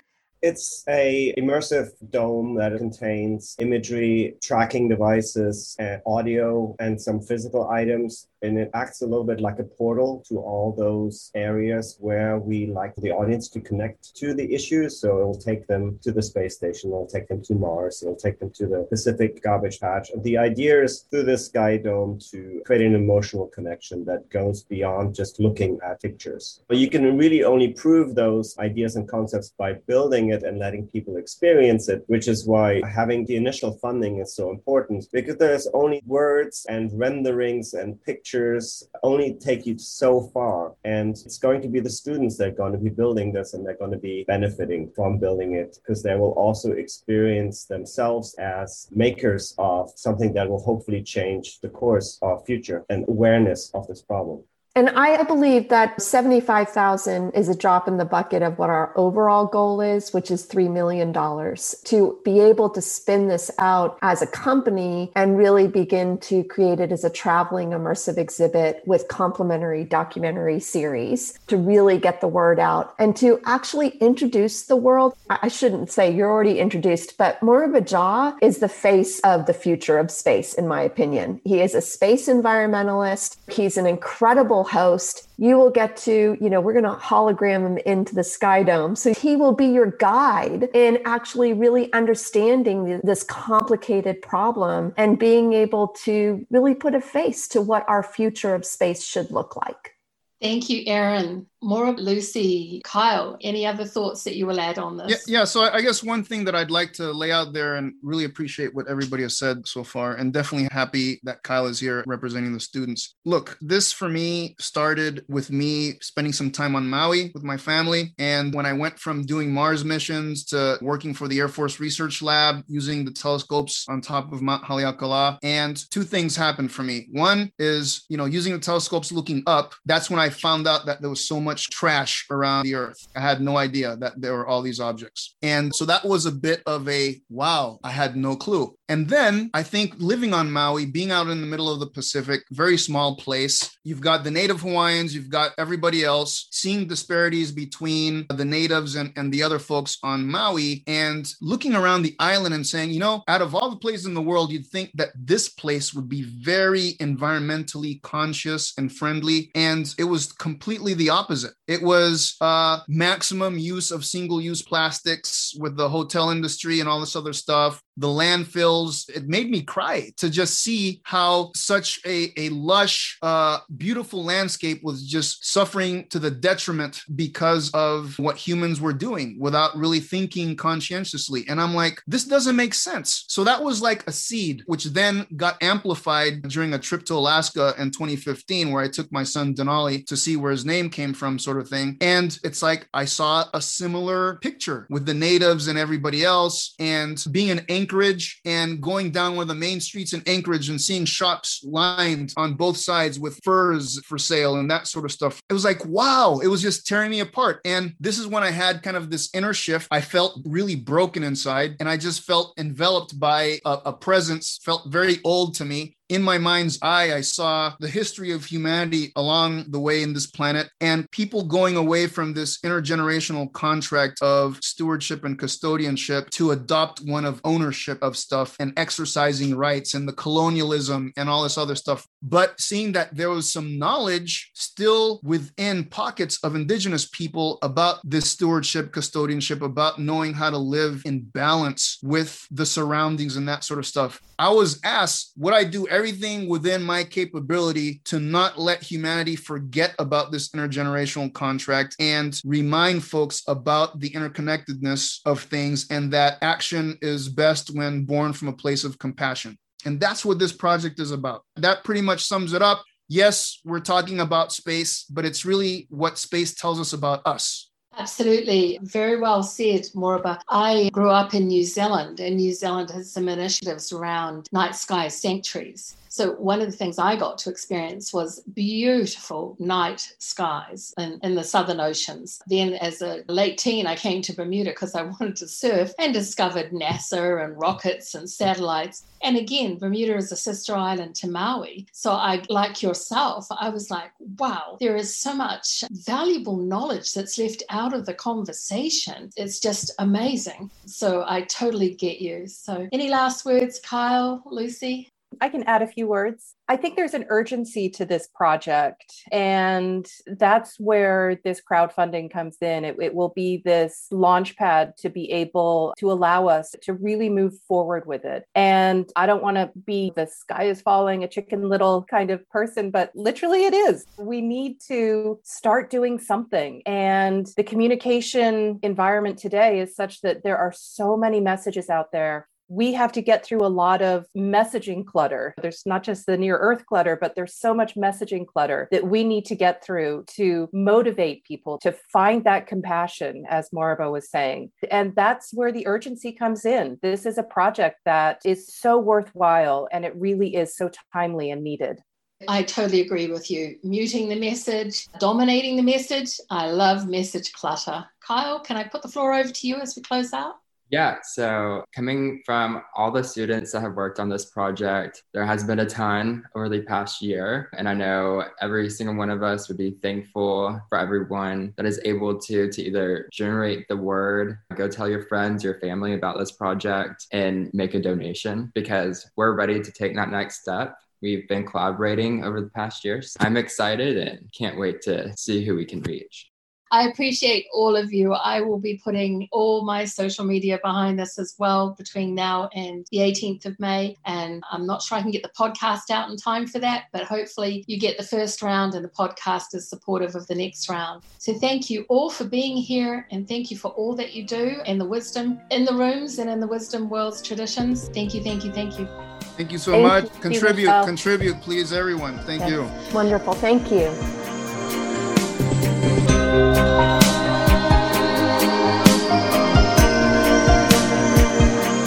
It's 0.40 0.82
a 0.88 1.34
immersive 1.36 1.90
dome 2.08 2.54
that 2.54 2.74
contains 2.78 3.56
imagery, 3.58 4.36
tracking 4.42 4.88
devices, 4.88 5.76
uh, 5.78 5.98
audio, 6.06 6.74
and 6.78 6.98
some 6.98 7.20
physical 7.20 7.68
items 7.68 8.26
and 8.42 8.58
it 8.58 8.70
acts 8.74 9.02
a 9.02 9.06
little 9.06 9.24
bit 9.24 9.40
like 9.40 9.58
a 9.58 9.64
portal 9.64 10.24
to 10.28 10.38
all 10.38 10.74
those 10.76 11.30
areas 11.34 11.96
where 12.00 12.38
we 12.38 12.66
like 12.66 12.94
the 12.96 13.10
audience 13.10 13.48
to 13.48 13.60
connect 13.60 14.14
to 14.16 14.34
the 14.34 14.52
issues. 14.52 15.00
So 15.00 15.18
it'll 15.18 15.38
take 15.38 15.66
them 15.66 15.98
to 16.02 16.12
the 16.12 16.22
space 16.22 16.56
station, 16.56 16.90
it'll 16.90 17.06
take 17.06 17.28
them 17.28 17.42
to 17.44 17.54
Mars, 17.54 18.02
it'll 18.02 18.16
take 18.16 18.38
them 18.38 18.50
to 18.54 18.66
the 18.66 18.86
Pacific 18.88 19.42
garbage 19.42 19.80
patch. 19.80 20.10
And 20.10 20.22
the 20.24 20.38
idea 20.38 20.82
is 20.82 21.00
through 21.10 21.24
this 21.24 21.46
Sky 21.46 21.76
Dome 21.76 22.18
to 22.30 22.62
create 22.64 22.82
an 22.82 22.94
emotional 22.94 23.46
connection 23.48 24.04
that 24.06 24.28
goes 24.30 24.62
beyond 24.62 25.14
just 25.14 25.40
looking 25.40 25.78
at 25.84 26.00
pictures. 26.00 26.62
But 26.68 26.78
you 26.78 26.88
can 26.88 27.16
really 27.16 27.44
only 27.44 27.72
prove 27.72 28.14
those 28.14 28.56
ideas 28.58 28.96
and 28.96 29.08
concepts 29.08 29.52
by 29.58 29.74
building 29.74 30.30
it 30.30 30.42
and 30.42 30.58
letting 30.58 30.86
people 30.86 31.16
experience 31.16 31.88
it, 31.88 32.04
which 32.06 32.28
is 32.28 32.46
why 32.46 32.80
having 32.88 33.26
the 33.26 33.36
initial 33.36 33.72
funding 33.72 34.18
is 34.20 34.34
so 34.34 34.50
important 34.50 35.06
because 35.12 35.36
there's 35.36 35.68
only 35.74 36.02
words 36.06 36.66
and 36.68 36.90
renderings 36.98 37.74
and 37.74 38.00
pictures 38.02 38.29
pictures 38.30 38.88
only 39.02 39.34
take 39.34 39.66
you 39.66 39.76
so 39.78 40.30
far. 40.32 40.74
And 40.84 41.10
it's 41.10 41.38
going 41.38 41.60
to 41.62 41.68
be 41.68 41.80
the 41.80 41.90
students 41.90 42.36
that 42.38 42.48
are 42.48 42.52
going 42.62 42.72
to 42.72 42.78
be 42.78 42.90
building 42.90 43.32
this 43.32 43.54
and 43.54 43.66
they're 43.66 43.76
going 43.76 43.90
to 43.90 43.98
be 43.98 44.24
benefiting 44.26 44.90
from 44.94 45.18
building 45.18 45.54
it 45.54 45.78
because 45.80 46.02
they 46.02 46.14
will 46.14 46.32
also 46.32 46.72
experience 46.72 47.64
themselves 47.64 48.34
as 48.38 48.88
makers 48.92 49.54
of 49.58 49.90
something 49.96 50.32
that 50.34 50.48
will 50.48 50.62
hopefully 50.62 51.02
change 51.02 51.60
the 51.60 51.68
course 51.68 52.18
of 52.22 52.44
future 52.46 52.84
and 52.88 53.04
awareness 53.08 53.70
of 53.74 53.86
this 53.88 54.02
problem. 54.02 54.44
And 54.76 54.88
I 54.90 55.20
believe 55.24 55.68
that 55.70 56.00
75,000 56.00 57.32
is 57.32 57.48
a 57.48 57.56
drop 57.56 57.88
in 57.88 57.96
the 57.96 58.04
bucket 58.04 58.42
of 58.42 58.56
what 58.56 58.70
our 58.70 58.92
overall 58.96 59.44
goal 59.44 59.80
is, 59.80 60.12
which 60.12 60.30
is 60.30 60.46
$3 60.46 60.70
million 60.70 61.12
to 61.12 62.18
be 62.24 62.38
able 62.38 62.70
to 62.70 62.80
spin 62.80 63.26
this 63.26 63.50
out 63.58 63.98
as 64.00 64.22
a 64.22 64.28
company 64.28 65.10
and 65.16 65.36
really 65.36 65.66
begin 65.66 66.18
to 66.18 66.44
create 66.44 66.78
it 66.78 66.92
as 66.92 67.02
a 67.02 67.10
traveling 67.10 67.70
immersive 67.70 68.16
exhibit 68.16 68.82
with 68.86 69.08
complementary 69.08 69.82
documentary 69.82 70.60
series 70.60 71.36
to 71.48 71.56
really 71.56 71.98
get 71.98 72.20
the 72.20 72.28
word 72.28 72.60
out 72.60 72.94
and 73.00 73.16
to 73.16 73.40
actually 73.46 73.88
introduce 73.98 74.62
the 74.66 74.76
world. 74.76 75.16
I 75.28 75.48
shouldn't 75.48 75.90
say 75.90 76.14
you're 76.14 76.30
already 76.30 76.60
introduced, 76.60 77.18
but 77.18 77.40
Moriba 77.40 77.84
Jah 77.84 78.36
is 78.40 78.58
the 78.58 78.68
face 78.68 79.18
of 79.20 79.46
the 79.46 79.54
future 79.54 79.98
of 79.98 80.12
space, 80.12 80.54
in 80.54 80.68
my 80.68 80.82
opinion. 80.82 81.40
He 81.44 81.60
is 81.60 81.74
a 81.74 81.80
space 81.80 82.28
environmentalist. 82.28 83.36
He's 83.50 83.76
an 83.76 83.86
incredible 83.86 84.59
host, 84.64 85.28
you 85.36 85.56
will 85.56 85.70
get 85.70 85.96
to, 85.98 86.36
you 86.40 86.50
know, 86.50 86.60
we're 86.60 86.72
going 86.72 86.84
to 86.84 86.90
hologram 86.90 87.66
him 87.66 87.78
into 87.78 88.14
the 88.14 88.24
Sky 88.24 88.62
Dome. 88.62 88.96
So 88.96 89.12
he 89.14 89.36
will 89.36 89.52
be 89.52 89.66
your 89.66 89.90
guide 89.90 90.68
in 90.74 90.98
actually 91.04 91.52
really 91.52 91.92
understanding 91.92 93.00
this 93.04 93.22
complicated 93.24 94.22
problem 94.22 94.94
and 94.96 95.18
being 95.18 95.52
able 95.52 95.88
to 95.88 96.46
really 96.50 96.74
put 96.74 96.94
a 96.94 97.00
face 97.00 97.48
to 97.48 97.60
what 97.60 97.84
our 97.88 98.02
future 98.02 98.54
of 98.54 98.64
space 98.64 99.04
should 99.04 99.30
look 99.30 99.56
like. 99.56 99.96
Thank 100.40 100.70
you, 100.70 100.84
Erin. 100.86 101.46
Moriba 101.62 102.00
Lucy, 102.00 102.80
Kyle, 102.84 103.36
any 103.42 103.66
other 103.66 103.84
thoughts 103.84 104.24
that 104.24 104.36
you 104.36 104.46
will 104.46 104.60
add 104.60 104.78
on 104.78 104.96
this? 104.96 105.24
Yeah, 105.28 105.40
yeah, 105.40 105.44
so 105.44 105.62
I 105.62 105.82
guess 105.82 106.02
one 106.02 106.24
thing 106.24 106.44
that 106.44 106.54
I'd 106.54 106.70
like 106.70 106.92
to 106.94 107.10
lay 107.12 107.32
out 107.32 107.52
there 107.52 107.76
and 107.76 107.92
really 108.02 108.24
appreciate 108.24 108.74
what 108.74 108.88
everybody 108.88 109.22
has 109.24 109.36
said 109.36 109.68
so 109.68 109.84
far, 109.84 110.14
and 110.14 110.32
definitely 110.32 110.68
happy 110.72 111.20
that 111.24 111.42
Kyle 111.42 111.66
is 111.66 111.78
here 111.78 112.02
representing 112.06 112.52
the 112.52 112.60
students. 112.60 113.14
Look, 113.24 113.58
this 113.60 113.92
for 113.92 114.08
me 114.08 114.56
started 114.58 115.24
with 115.28 115.50
me 115.50 115.98
spending 116.00 116.32
some 116.32 116.50
time 116.50 116.74
on 116.74 116.88
Maui 116.88 117.30
with 117.34 117.42
my 117.42 117.56
family. 117.56 118.14
And 118.18 118.54
when 118.54 118.64
I 118.64 118.72
went 118.72 118.98
from 118.98 119.26
doing 119.26 119.52
Mars 119.52 119.84
missions 119.84 120.44
to 120.46 120.78
working 120.80 121.12
for 121.12 121.28
the 121.28 121.38
Air 121.38 121.48
Force 121.48 121.78
Research 121.78 122.22
Lab 122.22 122.64
using 122.68 123.04
the 123.04 123.12
telescopes 123.12 123.84
on 123.88 124.00
top 124.00 124.32
of 124.32 124.40
Mount 124.40 124.64
Haleakala, 124.64 125.38
and 125.42 125.76
two 125.90 126.04
things 126.04 126.36
happened 126.36 126.72
for 126.72 126.82
me. 126.82 127.08
One 127.12 127.52
is, 127.58 128.04
you 128.08 128.16
know, 128.16 128.24
using 128.24 128.52
the 128.54 128.58
telescopes 128.58 129.12
looking 129.12 129.42
up, 129.46 129.74
that's 129.84 130.08
when 130.08 130.20
I 130.20 130.30
found 130.30 130.66
out 130.66 130.86
that 130.86 131.00
there 131.00 131.10
was 131.10 131.26
so 131.26 131.38
much 131.40 131.49
much 131.50 131.68
trash 131.70 132.26
around 132.30 132.64
the 132.64 132.76
earth. 132.76 133.08
I 133.16 133.20
had 133.20 133.40
no 133.40 133.56
idea 133.56 133.96
that 133.96 134.20
there 134.20 134.34
were 134.34 134.46
all 134.46 134.62
these 134.62 134.78
objects. 134.78 135.34
And 135.42 135.74
so 135.74 135.84
that 135.86 136.04
was 136.04 136.24
a 136.26 136.30
bit 136.30 136.62
of 136.64 136.88
a 136.88 137.20
wow, 137.28 137.80
I 137.82 137.90
had 137.90 138.16
no 138.16 138.36
clue. 138.36 138.76
And 138.90 139.08
then 139.08 139.50
I 139.54 139.62
think 139.62 139.94
living 139.98 140.34
on 140.34 140.50
Maui, 140.50 140.84
being 140.84 141.12
out 141.12 141.28
in 141.28 141.40
the 141.40 141.46
middle 141.46 141.72
of 141.72 141.78
the 141.78 141.86
Pacific, 141.86 142.42
very 142.50 142.76
small 142.76 143.14
place, 143.14 143.78
you've 143.84 144.00
got 144.00 144.24
the 144.24 144.32
native 144.32 144.62
Hawaiians, 144.62 145.14
you've 145.14 145.30
got 145.30 145.52
everybody 145.58 146.02
else, 146.02 146.48
seeing 146.50 146.88
disparities 146.88 147.52
between 147.52 148.26
the 148.30 148.44
natives 148.44 148.96
and, 148.96 149.12
and 149.14 149.32
the 149.32 149.44
other 149.44 149.60
folks 149.60 149.96
on 150.02 150.26
Maui, 150.26 150.82
and 150.88 151.32
looking 151.40 151.76
around 151.76 152.02
the 152.02 152.16
island 152.18 152.52
and 152.52 152.66
saying, 152.66 152.90
you 152.90 152.98
know, 152.98 153.22
out 153.28 153.42
of 153.42 153.54
all 153.54 153.70
the 153.70 153.76
places 153.76 154.06
in 154.06 154.14
the 154.14 154.20
world, 154.20 154.50
you'd 154.50 154.66
think 154.66 154.90
that 154.94 155.10
this 155.14 155.48
place 155.48 155.94
would 155.94 156.08
be 156.08 156.22
very 156.22 156.94
environmentally 156.94 158.02
conscious 158.02 158.72
and 158.76 158.92
friendly. 158.92 159.52
And 159.54 159.94
it 159.98 160.04
was 160.04 160.32
completely 160.32 160.94
the 160.94 161.10
opposite. 161.10 161.54
It 161.68 161.80
was 161.80 162.34
uh, 162.40 162.80
maximum 162.88 163.56
use 163.56 163.92
of 163.92 164.04
single 164.04 164.40
use 164.40 164.62
plastics 164.62 165.54
with 165.60 165.76
the 165.76 165.88
hotel 165.88 166.30
industry 166.30 166.80
and 166.80 166.88
all 166.88 166.98
this 166.98 167.14
other 167.14 167.32
stuff 167.32 167.80
the 167.96 168.06
landfills. 168.06 169.08
It 169.10 169.28
made 169.28 169.50
me 169.50 169.62
cry 169.62 170.12
to 170.18 170.30
just 170.30 170.60
see 170.60 171.00
how 171.04 171.50
such 171.54 172.00
a, 172.06 172.32
a 172.36 172.48
lush, 172.50 173.18
uh, 173.22 173.58
beautiful 173.76 174.24
landscape 174.24 174.82
was 174.82 175.06
just 175.06 175.46
suffering 175.46 176.06
to 176.08 176.18
the 176.18 176.30
detriment 176.30 177.02
because 177.14 177.70
of 177.72 178.18
what 178.18 178.36
humans 178.36 178.80
were 178.80 178.92
doing 178.92 179.36
without 179.38 179.76
really 179.76 180.00
thinking 180.00 180.56
conscientiously. 180.56 181.44
And 181.48 181.60
I'm 181.60 181.74
like, 181.74 182.00
this 182.06 182.24
doesn't 182.24 182.56
make 182.56 182.74
sense. 182.74 183.24
So 183.28 183.44
that 183.44 183.62
was 183.62 183.82
like 183.82 184.06
a 184.06 184.12
seed, 184.12 184.62
which 184.66 184.84
then 184.84 185.26
got 185.36 185.62
amplified 185.62 186.42
during 186.42 186.74
a 186.74 186.78
trip 186.78 187.04
to 187.06 187.14
Alaska 187.14 187.74
in 187.78 187.90
2015, 187.90 188.70
where 188.70 188.82
I 188.82 188.88
took 188.88 189.10
my 189.12 189.24
son 189.24 189.54
Denali 189.54 190.06
to 190.06 190.16
see 190.16 190.36
where 190.36 190.52
his 190.52 190.64
name 190.64 190.90
came 190.90 191.14
from, 191.14 191.38
sort 191.38 191.58
of 191.58 191.68
thing. 191.68 191.96
And 192.00 192.38
it's 192.44 192.62
like 192.62 192.88
I 192.94 193.04
saw 193.04 193.44
a 193.54 193.60
similar 193.60 194.36
picture 194.36 194.86
with 194.90 195.06
the 195.06 195.14
natives 195.14 195.68
and 195.68 195.78
everybody 195.78 196.24
else, 196.24 196.74
and 196.78 197.22
being 197.30 197.50
an 197.50 197.64
Anchorage 197.80 198.40
and 198.44 198.80
going 198.80 199.10
down 199.10 199.36
one 199.36 199.42
of 199.42 199.48
the 199.48 199.54
main 199.54 199.80
streets 199.80 200.12
in 200.12 200.22
Anchorage 200.26 200.68
and 200.68 200.80
seeing 200.80 201.04
shops 201.06 201.62
lined 201.64 202.34
on 202.36 202.54
both 202.54 202.76
sides 202.76 203.18
with 203.18 203.40
furs 203.42 203.98
for 204.04 204.18
sale 204.18 204.56
and 204.56 204.70
that 204.70 204.86
sort 204.86 205.04
of 205.06 205.12
stuff. 205.12 205.40
It 205.48 205.54
was 205.54 205.64
like, 205.64 205.84
wow, 205.86 206.40
it 206.42 206.48
was 206.48 206.60
just 206.60 206.86
tearing 206.86 207.10
me 207.10 207.20
apart. 207.20 207.60
And 207.64 207.94
this 207.98 208.18
is 208.18 208.26
when 208.26 208.42
I 208.42 208.50
had 208.50 208.82
kind 208.82 208.96
of 208.96 209.10
this 209.10 209.30
inner 209.34 209.54
shift. 209.54 209.88
I 209.90 210.00
felt 210.00 210.40
really 210.44 210.76
broken 210.76 211.22
inside 211.22 211.76
and 211.80 211.88
I 211.88 211.96
just 211.96 212.22
felt 212.24 212.52
enveloped 212.58 213.18
by 213.18 213.60
a, 213.64 213.78
a 213.86 213.92
presence, 213.92 214.58
felt 214.62 214.90
very 214.90 215.18
old 215.24 215.54
to 215.54 215.64
me 215.64 215.96
in 216.10 216.22
my 216.22 216.38
mind's 216.38 216.78
eye, 216.82 217.14
I 217.14 217.20
saw 217.20 217.72
the 217.78 217.88
history 217.88 218.32
of 218.32 218.44
humanity 218.44 219.12
along 219.14 219.66
the 219.68 219.78
way 219.78 220.02
in 220.02 220.12
this 220.12 220.26
planet 220.26 220.68
and 220.80 221.08
people 221.12 221.44
going 221.44 221.76
away 221.76 222.08
from 222.08 222.34
this 222.34 222.58
intergenerational 222.62 223.50
contract 223.52 224.20
of 224.20 224.58
stewardship 224.60 225.24
and 225.24 225.38
custodianship 225.38 226.28
to 226.30 226.50
adopt 226.50 227.00
one 227.06 227.24
of 227.24 227.40
ownership 227.44 228.02
of 228.02 228.16
stuff 228.16 228.56
and 228.58 228.72
exercising 228.76 229.54
rights 229.54 229.94
and 229.94 230.08
the 230.08 230.12
colonialism 230.12 231.12
and 231.16 231.28
all 231.28 231.44
this 231.44 231.56
other 231.56 231.76
stuff. 231.76 232.04
But 232.20 232.60
seeing 232.60 232.90
that 232.92 233.14
there 233.14 233.30
was 233.30 233.50
some 233.50 233.78
knowledge 233.78 234.50
still 234.54 235.20
within 235.22 235.84
pockets 235.84 236.42
of 236.42 236.56
indigenous 236.56 237.08
people 237.08 237.58
about 237.62 237.98
this 238.02 238.28
stewardship, 238.28 238.92
custodianship, 238.92 239.62
about 239.62 240.00
knowing 240.00 240.34
how 240.34 240.50
to 240.50 240.58
live 240.58 241.02
in 241.04 241.20
balance 241.20 241.98
with 242.02 242.44
the 242.50 242.66
surroundings 242.66 243.36
and 243.36 243.48
that 243.48 243.62
sort 243.62 243.78
of 243.78 243.86
stuff. 243.86 244.20
I 244.40 244.48
was 244.48 244.80
asked, 244.82 245.34
would 245.36 245.54
I 245.54 245.62
do 245.64 245.86
everything 246.00 246.48
within 246.48 246.82
my 246.82 247.04
capability 247.04 248.00
to 248.06 248.18
not 248.18 248.58
let 248.58 248.82
humanity 248.82 249.36
forget 249.36 249.94
about 249.98 250.32
this 250.32 250.48
intergenerational 250.48 251.30
contract 251.34 251.94
and 252.00 252.40
remind 252.42 253.04
folks 253.04 253.42
about 253.48 254.00
the 254.00 254.08
interconnectedness 254.08 255.18
of 255.26 255.42
things 255.42 255.86
and 255.90 256.10
that 256.10 256.38
action 256.40 256.96
is 257.02 257.28
best 257.28 257.76
when 257.76 258.06
born 258.06 258.32
from 258.32 258.48
a 258.48 258.52
place 258.54 258.82
of 258.82 258.98
compassion. 258.98 259.58
And 259.84 260.00
that's 260.00 260.24
what 260.24 260.38
this 260.38 260.54
project 260.54 261.00
is 261.00 261.10
about. 261.10 261.44
That 261.56 261.84
pretty 261.84 262.00
much 262.00 262.24
sums 262.24 262.54
it 262.54 262.62
up. 262.62 262.82
Yes, 263.06 263.60
we're 263.62 263.80
talking 263.80 264.20
about 264.20 264.54
space, 264.54 265.04
but 265.04 265.26
it's 265.26 265.44
really 265.44 265.86
what 265.90 266.16
space 266.16 266.54
tells 266.54 266.80
us 266.80 266.94
about 266.94 267.20
us. 267.26 267.69
Absolutely. 267.98 268.78
Very 268.82 269.20
well 269.20 269.42
said, 269.42 269.82
Moriba. 269.94 270.40
I 270.48 270.90
grew 270.92 271.10
up 271.10 271.34
in 271.34 271.48
New 271.48 271.64
Zealand, 271.64 272.20
and 272.20 272.36
New 272.36 272.52
Zealand 272.52 272.90
has 272.90 273.12
some 273.12 273.28
initiatives 273.28 273.92
around 273.92 274.48
night 274.52 274.74
sky 274.74 275.08
sanctuaries. 275.08 275.96
So, 276.12 276.32
one 276.32 276.60
of 276.60 276.66
the 276.66 276.76
things 276.76 276.98
I 276.98 277.14
got 277.14 277.38
to 277.38 277.50
experience 277.50 278.12
was 278.12 278.42
beautiful 278.52 279.56
night 279.60 280.12
skies 280.18 280.92
in, 280.98 281.20
in 281.22 281.36
the 281.36 281.44
southern 281.44 281.78
oceans. 281.78 282.42
Then, 282.48 282.72
as 282.74 283.00
a 283.00 283.22
late 283.28 283.58
teen, 283.58 283.86
I 283.86 283.94
came 283.94 284.20
to 284.22 284.32
Bermuda 284.32 284.70
because 284.70 284.96
I 284.96 285.02
wanted 285.20 285.36
to 285.36 285.46
surf 285.46 285.94
and 286.00 286.12
discovered 286.12 286.72
NASA 286.72 287.44
and 287.44 287.56
rockets 287.56 288.16
and 288.16 288.28
satellites. 288.28 289.04
And 289.22 289.36
again, 289.36 289.78
Bermuda 289.78 290.16
is 290.16 290.32
a 290.32 290.36
sister 290.36 290.74
island 290.74 291.14
to 291.16 291.28
Maui. 291.28 291.86
So, 291.92 292.10
I, 292.10 292.42
like 292.48 292.82
yourself, 292.82 293.46
I 293.52 293.68
was 293.68 293.88
like, 293.88 294.10
wow, 294.18 294.78
there 294.80 294.96
is 294.96 295.14
so 295.16 295.32
much 295.32 295.84
valuable 295.92 296.56
knowledge 296.56 297.14
that's 297.14 297.38
left 297.38 297.62
out 297.70 297.94
of 297.94 298.04
the 298.04 298.14
conversation. 298.14 299.30
It's 299.36 299.60
just 299.60 299.92
amazing. 300.00 300.72
So, 300.86 301.24
I 301.28 301.42
totally 301.42 301.94
get 301.94 302.20
you. 302.20 302.48
So, 302.48 302.88
any 302.90 303.10
last 303.10 303.44
words, 303.44 303.78
Kyle, 303.78 304.42
Lucy? 304.44 305.12
I 305.40 305.48
can 305.48 305.62
add 305.64 305.82
a 305.82 305.86
few 305.86 306.06
words. 306.06 306.54
I 306.68 306.76
think 306.76 306.96
there's 306.96 307.14
an 307.14 307.26
urgency 307.28 307.88
to 307.90 308.04
this 308.04 308.28
project, 308.34 309.14
and 309.32 310.06
that's 310.26 310.78
where 310.78 311.40
this 311.44 311.60
crowdfunding 311.60 312.32
comes 312.32 312.56
in. 312.60 312.84
It, 312.84 312.96
it, 313.00 313.14
will 313.14 313.30
be 313.30 313.62
this 313.64 314.06
launch 314.10 314.56
pad 314.56 314.96
to 314.98 315.10
be 315.10 315.30
able 315.32 315.94
to 315.98 316.10
allow 316.10 316.46
us 316.46 316.74
to 316.82 316.94
really 316.94 317.28
move 317.28 317.54
forward 317.66 318.06
with 318.06 318.24
it. 318.24 318.44
And 318.54 319.10
I 319.16 319.26
don't 319.26 319.42
want 319.42 319.56
to 319.56 319.70
be 319.84 320.12
the 320.14 320.26
sky 320.26 320.64
is 320.64 320.80
falling, 320.80 321.24
a 321.24 321.28
chicken 321.28 321.68
little 321.68 322.04
kind 322.04 322.30
of 322.30 322.48
person, 322.50 322.90
but 322.90 323.10
literally 323.14 323.64
it 323.64 323.74
is. 323.74 324.06
We 324.18 324.40
need 324.40 324.80
to 324.88 325.40
start 325.42 325.90
doing 325.90 326.18
something. 326.18 326.82
And 326.86 327.48
the 327.56 327.64
communication 327.64 328.78
environment 328.82 329.38
today 329.38 329.80
is 329.80 329.94
such 329.94 330.20
that 330.20 330.42
there 330.44 330.58
are 330.58 330.72
so 330.74 331.16
many 331.16 331.40
messages 331.40 331.90
out 331.90 332.12
there 332.12 332.48
we 332.70 332.92
have 332.92 333.10
to 333.12 333.20
get 333.20 333.44
through 333.44 333.66
a 333.66 333.68
lot 333.68 334.00
of 334.00 334.26
messaging 334.36 335.04
clutter. 335.04 335.54
There's 335.60 335.82
not 335.84 336.04
just 336.04 336.24
the 336.24 336.38
near 336.38 336.56
earth 336.56 336.86
clutter, 336.86 337.18
but 337.20 337.34
there's 337.34 337.56
so 337.56 337.74
much 337.74 337.96
messaging 337.96 338.46
clutter 338.46 338.88
that 338.92 339.08
we 339.08 339.24
need 339.24 339.44
to 339.46 339.56
get 339.56 339.84
through 339.84 340.24
to 340.36 340.68
motivate 340.72 341.44
people 341.44 341.78
to 341.78 341.92
find 342.12 342.44
that 342.44 342.68
compassion, 342.68 343.44
as 343.48 343.68
Moriba 343.70 344.10
was 344.10 344.30
saying. 344.30 344.70
And 344.88 345.16
that's 345.16 345.52
where 345.52 345.72
the 345.72 345.86
urgency 345.88 346.32
comes 346.32 346.64
in. 346.64 346.98
This 347.02 347.26
is 347.26 347.38
a 347.38 347.42
project 347.42 347.98
that 348.04 348.40
is 348.44 348.72
so 348.72 348.98
worthwhile 348.98 349.88
and 349.90 350.04
it 350.04 350.14
really 350.14 350.54
is 350.54 350.76
so 350.76 350.90
timely 351.12 351.50
and 351.50 351.64
needed. 351.64 351.98
I 352.46 352.62
totally 352.62 353.00
agree 353.00 353.30
with 353.30 353.50
you. 353.50 353.76
Muting 353.82 354.28
the 354.28 354.38
message, 354.38 355.08
dominating 355.18 355.76
the 355.76 355.82
message. 355.82 356.38
I 356.50 356.70
love 356.70 357.08
message 357.08 357.52
clutter. 357.52 358.06
Kyle, 358.26 358.60
can 358.60 358.76
I 358.76 358.84
put 358.84 359.02
the 359.02 359.08
floor 359.08 359.34
over 359.34 359.50
to 359.50 359.66
you 359.66 359.76
as 359.76 359.96
we 359.96 360.02
close 360.02 360.32
out? 360.32 360.54
Yeah, 360.90 361.18
so 361.22 361.84
coming 361.94 362.42
from 362.44 362.82
all 362.96 363.12
the 363.12 363.22
students 363.22 363.70
that 363.72 363.80
have 363.80 363.94
worked 363.94 364.18
on 364.18 364.28
this 364.28 364.46
project, 364.46 365.22
there 365.32 365.46
has 365.46 365.62
been 365.62 365.78
a 365.78 365.86
ton 365.86 366.44
over 366.56 366.68
the 366.68 366.82
past 366.82 367.22
year. 367.22 367.70
And 367.78 367.88
I 367.88 367.94
know 367.94 368.44
every 368.60 368.90
single 368.90 369.14
one 369.14 369.30
of 369.30 369.44
us 369.44 369.68
would 369.68 369.78
be 369.78 369.92
thankful 370.02 370.80
for 370.88 370.98
everyone 370.98 371.74
that 371.76 371.86
is 371.86 372.00
able 372.04 372.40
to, 372.40 372.72
to 372.72 372.82
either 372.82 373.28
generate 373.32 373.86
the 373.86 373.96
word, 373.96 374.58
go 374.74 374.88
tell 374.88 375.08
your 375.08 375.22
friends, 375.26 375.62
your 375.62 375.78
family 375.78 376.14
about 376.14 376.38
this 376.38 376.50
project, 376.50 377.28
and 377.30 377.72
make 377.72 377.94
a 377.94 378.00
donation 378.00 378.72
because 378.74 379.30
we're 379.36 379.52
ready 379.52 379.80
to 379.80 379.92
take 379.92 380.16
that 380.16 380.30
next 380.30 380.62
step. 380.62 380.96
We've 381.22 381.46
been 381.46 381.66
collaborating 381.66 382.44
over 382.44 382.60
the 382.60 382.70
past 382.70 383.04
years. 383.04 383.36
I'm 383.38 383.56
excited 383.56 384.16
and 384.16 384.50
can't 384.52 384.78
wait 384.78 385.02
to 385.02 385.36
see 385.36 385.64
who 385.64 385.76
we 385.76 385.84
can 385.84 386.00
reach. 386.02 386.49
I 386.90 387.08
appreciate 387.08 387.66
all 387.72 387.96
of 387.96 388.12
you. 388.12 388.32
I 388.32 388.60
will 388.60 388.78
be 388.78 389.00
putting 389.02 389.48
all 389.52 389.84
my 389.84 390.04
social 390.04 390.44
media 390.44 390.78
behind 390.82 391.18
this 391.18 391.38
as 391.38 391.54
well 391.58 391.94
between 391.96 392.34
now 392.34 392.68
and 392.74 393.06
the 393.10 393.18
18th 393.18 393.66
of 393.66 393.78
May. 393.78 394.16
And 394.24 394.62
I'm 394.70 394.86
not 394.86 395.02
sure 395.02 395.18
I 395.18 395.22
can 395.22 395.30
get 395.30 395.42
the 395.42 395.50
podcast 395.50 396.10
out 396.10 396.30
in 396.30 396.36
time 396.36 396.66
for 396.66 396.78
that, 396.80 397.04
but 397.12 397.24
hopefully 397.24 397.84
you 397.86 397.98
get 397.98 398.16
the 398.16 398.24
first 398.24 398.60
round 398.60 398.94
and 398.94 399.04
the 399.04 399.08
podcast 399.08 399.74
is 399.74 399.88
supportive 399.88 400.34
of 400.34 400.46
the 400.48 400.54
next 400.54 400.88
round. 400.88 401.22
So 401.38 401.54
thank 401.54 401.90
you 401.90 402.06
all 402.08 402.30
for 402.30 402.44
being 402.44 402.76
here 402.76 403.26
and 403.30 403.46
thank 403.46 403.70
you 403.70 403.76
for 403.76 403.88
all 403.92 404.16
that 404.16 404.32
you 404.32 404.44
do 404.44 404.80
and 404.86 405.00
the 405.00 405.06
wisdom 405.06 405.60
in 405.70 405.84
the 405.84 405.94
rooms 405.94 406.38
and 406.38 406.50
in 406.50 406.58
the 406.58 406.66
wisdom 406.66 407.08
world's 407.08 407.40
traditions. 407.40 408.08
Thank 408.08 408.34
you, 408.34 408.42
thank 408.42 408.64
you, 408.64 408.72
thank 408.72 408.98
you. 408.98 409.08
Thank 409.56 409.72
you 409.72 409.78
so 409.78 409.92
thank 409.92 410.06
much. 410.06 410.24
You, 410.24 410.40
contribute, 410.40 411.04
contribute, 411.04 411.60
please, 411.60 411.92
everyone. 411.92 412.38
Thank 412.40 412.60
That's 412.60 412.72
you. 412.72 413.14
Wonderful. 413.14 413.54
Thank 413.54 413.90
you. 413.92 414.10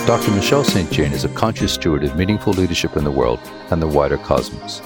Dr. 0.06 0.32
Michelle 0.32 0.66
St. 0.66 0.92
Jane 0.92 1.14
is 1.14 1.24
a 1.24 1.30
conscious 1.30 1.76
steward 1.76 2.04
of 2.04 2.18
meaningful 2.18 2.52
leadership 2.52 2.98
in 2.98 3.06
the 3.06 3.12
world 3.12 3.40
and 3.72 3.82
the 3.82 3.88
wider 3.88 4.18
cosmos. 4.18 4.82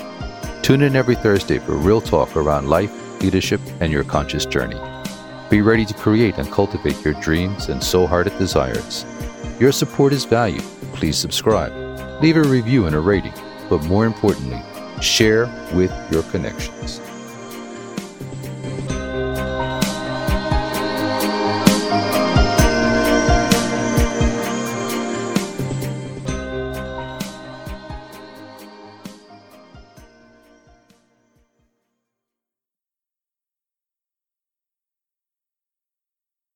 Tune 0.61 0.83
in 0.83 0.95
every 0.95 1.15
Thursday 1.15 1.57
for 1.57 1.75
real 1.75 2.01
talk 2.01 2.35
around 2.35 2.69
life, 2.69 3.19
leadership, 3.19 3.59
and 3.79 3.91
your 3.91 4.03
conscious 4.03 4.45
journey. 4.45 4.79
Be 5.49 5.61
ready 5.61 5.85
to 5.85 5.93
create 5.95 6.37
and 6.37 6.51
cultivate 6.51 7.03
your 7.03 7.15
dreams 7.15 7.67
and 7.67 7.83
soul 7.83 8.05
hearted 8.05 8.37
desires. 8.37 9.07
Your 9.59 9.71
support 9.71 10.13
is 10.13 10.23
valued. 10.23 10.61
Please 10.93 11.17
subscribe, 11.17 11.73
leave 12.21 12.37
a 12.37 12.43
review 12.43 12.85
and 12.85 12.95
a 12.95 12.99
rating, 12.99 13.33
but 13.71 13.83
more 13.85 14.05
importantly, 14.05 14.61
share 15.01 15.47
with 15.73 15.91
your 16.11 16.21
connections. 16.23 17.01